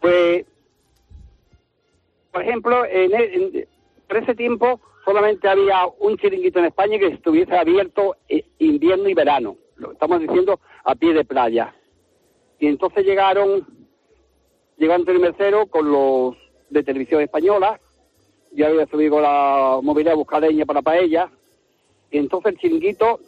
[0.01, 0.45] Pues,
[2.31, 3.67] por ejemplo, en, en,
[4.23, 9.57] ese tiempo solamente había un chiringuito en España que estuviese abierto eh, invierno y verano.
[9.79, 11.75] Lo estamos diciendo a pie de playa.
[12.61, 13.78] Y entonces llegaron
[14.79, 16.37] Llegó Antonio Mercero con los
[16.71, 17.81] de televisión española,
[18.53, 21.33] ya había subido la movilidad a para paella,
[22.13, 23.19] y entonces el chiringuito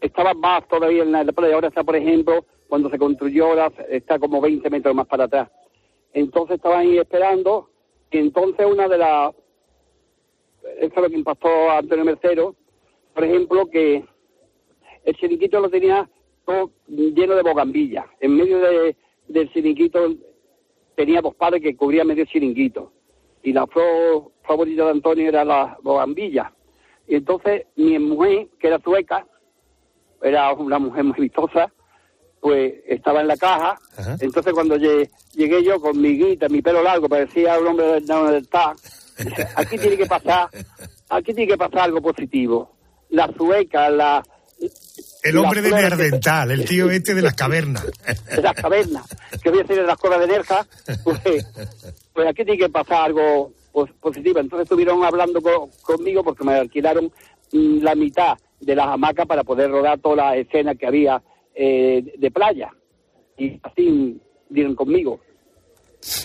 [0.00, 4.18] estaba más todavía en la playa, ahora está, por ejemplo, cuando se construyó, ahora está
[4.18, 5.50] como 20 metros más para atrás.
[6.14, 7.68] Entonces estaban ahí esperando,
[8.10, 9.34] y entonces una de las,
[10.78, 12.54] eso es lo que impactó a Antonio Mercero,
[13.12, 14.02] por ejemplo, que
[15.04, 16.08] el chiringuito lo tenía
[16.46, 18.96] todo lleno de bogambilla, en medio de
[19.28, 20.14] del chiringuito
[20.94, 22.92] tenía dos padres que cubrían medio chiringuito.
[23.42, 26.52] Y la flor favorita de Antonio era la bogambilla.
[27.06, 29.26] Y entonces mi mujer, que era sueca,
[30.22, 31.70] era una mujer muy vistosa,
[32.40, 33.78] pues estaba en la caja.
[34.20, 38.76] Entonces cuando llegué, yo con mi guita, mi pelo largo, parecía un hombre del TAC,
[39.56, 40.48] aquí tiene que pasar,
[41.08, 42.76] aquí tiene que pasar algo positivo.
[43.10, 44.22] La sueca, la,
[45.24, 47.84] el hombre de Nerdental, el tío este de las cavernas.
[48.34, 49.06] De las cavernas,
[49.42, 50.66] que voy a decir de las cuevas de Nerja,
[51.02, 51.20] pues,
[52.12, 53.52] pues, aquí tiene que pasar algo
[54.00, 54.38] positivo.
[54.38, 55.40] Entonces estuvieron hablando
[55.82, 57.10] conmigo porque me alquilaron
[57.52, 61.22] mm, la mitad de las hamacas para poder rodar todas las escenas que había
[61.54, 62.70] eh, de playa.
[63.38, 64.20] Y así
[64.50, 65.20] dieron conmigo.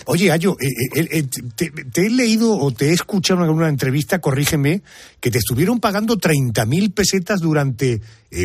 [0.06, 1.22] Oye, Ayo, eh, eh, eh,
[1.56, 4.82] te, he leído o te he escuchado en alguna entrevista, corrígeme,
[5.20, 8.00] que te estuvieron pagando 30.000 pesetas durante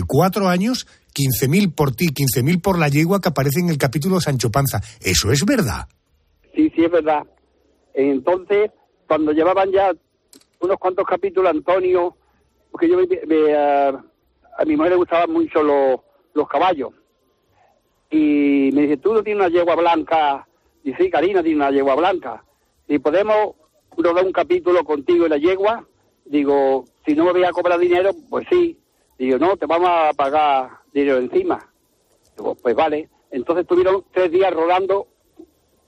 [0.08, 4.50] cuatro años, 15.000 por ti, 15.000 por la yegua que aparece en el capítulo Sancho
[4.50, 4.82] Panza.
[5.02, 5.88] ¿Eso es verdad?
[6.56, 7.24] Sí, sí, es verdad.
[7.94, 8.72] Entonces,
[9.08, 9.92] cuando llevaban ya
[10.62, 12.16] unos cuantos capítulos, Antonio,
[12.72, 16.00] porque yo a, mi mujer le gustaban mucho los,
[16.34, 16.92] los caballos,
[18.10, 20.48] y me dice, tú no tienes una yegua blanca
[20.86, 22.46] y sí, Karina tiene una yegua blanca.
[22.88, 23.56] Y podemos
[23.98, 25.84] rodar un capítulo contigo en la yegua.
[26.26, 28.78] Digo, si no me voy a cobrar dinero, pues sí.
[29.18, 31.68] Digo, no, te vamos a pagar dinero encima.
[32.62, 33.10] Pues vale.
[33.32, 35.08] Entonces estuvieron tres días rodando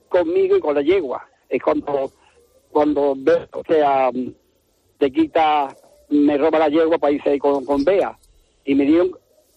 [0.08, 1.28] conmigo y con la yegua.
[1.48, 2.10] Es cuando,
[2.72, 4.10] cuando o sea,
[4.98, 5.76] te quita,
[6.08, 8.18] me roba la yegua para irse con, con Bea.
[8.64, 9.12] Y me dieron,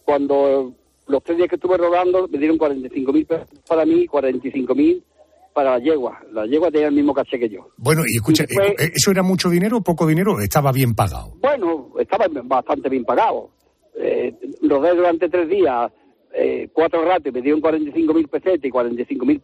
[0.05, 0.75] cuando
[1.07, 5.03] los tres días que estuve rodando, me dieron 45 mil pesos para mí, 45 mil
[5.53, 6.19] para la yegua.
[6.31, 7.69] La yegua tenía el mismo caché que yo.
[7.77, 10.39] Bueno, y escucha, eh, ¿eso era mucho dinero o poco dinero?
[10.39, 11.33] ¿Estaba bien pagado?
[11.41, 13.51] Bueno, estaba bastante bien pagado.
[13.95, 15.91] Eh, rodé durante tres días,
[16.33, 19.41] eh, cuatro ratos, me dieron 45 mil pesetas y 45 mil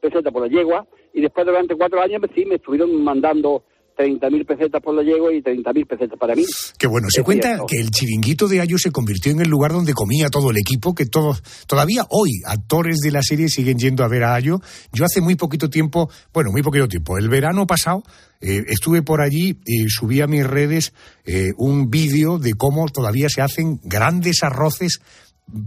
[0.00, 0.86] pesetas por la yegua.
[1.12, 3.64] Y después, durante cuatro años, sí, me estuvieron mandando
[4.00, 6.44] 30.000 pesetas por la yegua y 30.000 pesetas para mí.
[6.78, 7.66] Qué bueno, se Es cuenta cierto.
[7.66, 10.94] que el chiringuito de Ayo se convirtió en el lugar donde comía todo el equipo,
[10.94, 14.60] que todos, todavía hoy actores de la serie siguen yendo a ver a Ayo.
[14.92, 18.02] Yo hace muy poquito tiempo, bueno, muy poquito tiempo, el verano pasado
[18.40, 20.94] eh, estuve por allí y subí a mis redes
[21.26, 25.00] eh, un vídeo de cómo todavía se hacen grandes arroces,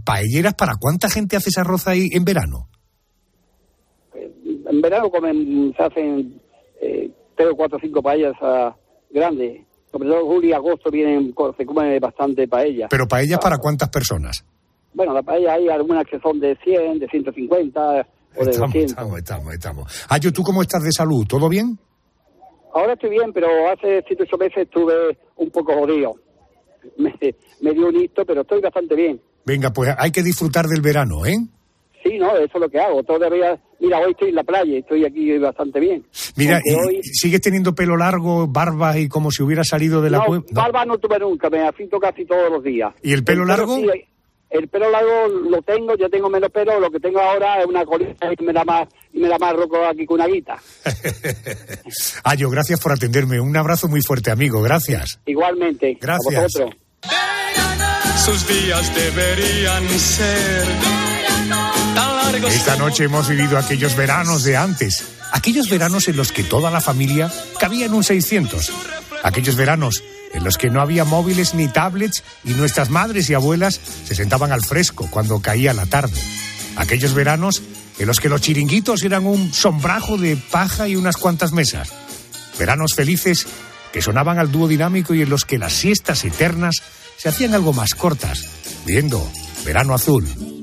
[0.04, 0.54] paelleras.
[0.54, 2.68] ¿Para cuánta gente hace ese arroz ahí en verano?
[4.66, 6.40] En verano comen, se hacen
[6.80, 8.74] eh, tres o cuatro o cinco paellas ah,
[9.10, 9.62] grandes.
[9.90, 12.88] Sobre todo julio y agosto vienen, se come bastante paella.
[12.90, 14.44] Pero paellas para cuántas personas?
[14.92, 18.00] Bueno, la paella hay algunas que son de 100, de 150 o de
[18.50, 18.90] Estamos, 200.
[18.90, 20.06] estamos, estamos, estamos.
[20.08, 21.24] Ayo, ¿tú cómo estás de salud?
[21.28, 21.78] ¿Todo bien?
[22.74, 26.14] Ahora estoy bien, pero hace siete o ocho meses estuve un poco jodido.
[26.98, 27.14] Me,
[27.62, 29.20] me dio un hito, pero estoy bastante bien.
[29.46, 31.36] Venga, pues hay que disfrutar del verano, ¿eh?
[32.02, 33.02] Sí, no, eso es lo que hago.
[33.02, 36.04] Todavía, mira, hoy estoy en la playa, estoy aquí bastante bien.
[36.36, 40.18] Mira, y- hoy- ¿sigues teniendo pelo largo, barba y como si hubiera salido de la
[40.18, 40.44] no, cueva?
[40.50, 40.60] No.
[40.62, 42.92] barba no tuve nunca, me afito casi todos los días.
[43.02, 43.76] ¿Y el pelo largo?
[43.76, 43.86] sí,
[44.50, 47.84] el pelo largo lo tengo, yo tengo menos pelo, lo que tengo ahora es una
[47.84, 50.56] colita y me da más, y me da más roco aquí con una guita.
[52.24, 53.40] Ayo, gracias por atenderme.
[53.40, 54.62] Un abrazo muy fuerte, amigo.
[54.62, 55.18] Gracias.
[55.26, 55.98] Igualmente.
[56.00, 56.36] Gracias.
[56.36, 56.76] A vosotros.
[58.24, 60.64] Sus días deberían ser.
[62.50, 65.04] Esta noche hemos vivido aquellos veranos de antes.
[65.32, 68.72] Aquellos veranos en los que toda la familia cabía en un 600.
[69.22, 73.80] Aquellos veranos en los que no había móviles ni tablets y nuestras madres y abuelas
[74.04, 76.18] se sentaban al fresco cuando caía la tarde.
[76.76, 77.62] Aquellos veranos
[77.98, 81.90] en los que los chiringuitos eran un sombrajo de paja y unas cuantas mesas.
[82.58, 83.46] Veranos felices
[83.92, 86.76] que sonaban al dúo dinámico y en los que las siestas eternas
[87.16, 88.44] se hacían algo más cortas,
[88.84, 89.30] viendo
[89.64, 90.53] Verano Azul.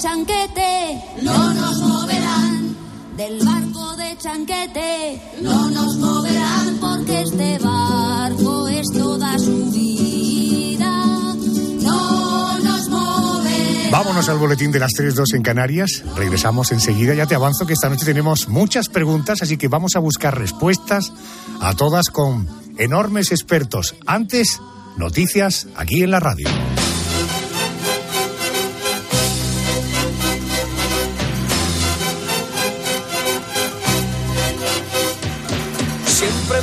[0.00, 2.76] Chanquete no nos moverán.
[3.16, 10.90] Del barco de chanquete no nos moverán porque este barco es toda su vida.
[11.82, 13.90] No nos moverán.
[13.90, 16.02] Vámonos al boletín de las 3.2 en Canarias.
[16.16, 17.14] Regresamos enseguida.
[17.14, 21.12] Ya te avanzo que esta noche tenemos muchas preguntas, así que vamos a buscar respuestas
[21.60, 22.48] a todas con
[22.78, 23.94] enormes expertos.
[24.06, 24.60] Antes,
[24.96, 26.48] noticias aquí en la radio.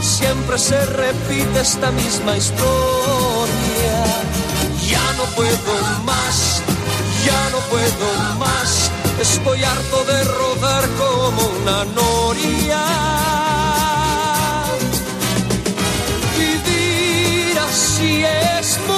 [0.00, 4.04] Siempre se repite esta misma historia.
[4.86, 5.74] Ya no puedo
[6.04, 6.62] más,
[7.24, 8.90] ya no puedo más.
[9.20, 12.84] Estoy harto de rodar como una noria.
[16.38, 18.97] Vivir así es morir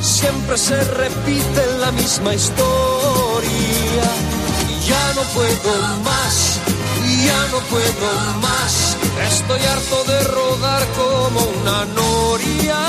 [0.00, 4.04] Siempre se repite la misma historia.
[4.86, 5.72] Ya no puedo
[6.04, 6.60] más,
[7.24, 8.96] ya no puedo más.
[9.30, 12.80] Estoy harto de rodar como una noria.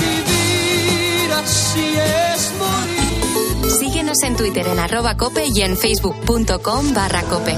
[0.00, 3.70] Vivir así es morir.
[3.78, 7.56] Síguenos en Twitter en arroba cope y en facebook.com barra cope.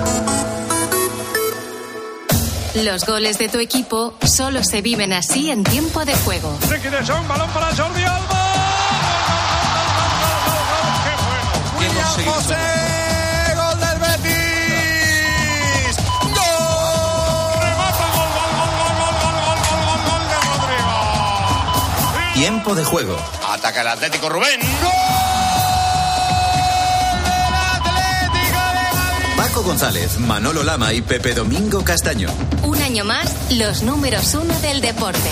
[2.84, 6.58] Los goles de tu equipo solo se viven así en tiempo de juego.
[7.26, 8.52] balón para Jordi Alba.
[11.78, 12.54] William José,
[13.56, 15.96] gol del Betis.
[16.20, 17.60] Gol.
[17.62, 22.34] Remata gol, gol, gol, gol, gol, gol, gol, gol, gol de Rodrigo.
[22.34, 23.16] Tiempo de juego.
[23.48, 24.60] Ataca el Atlético Rubén.
[24.82, 25.05] Gol.
[29.56, 32.28] Paco González, Manolo Lama y Pepe Domingo Castaño.
[32.62, 35.30] Un año más, los números uno del deporte.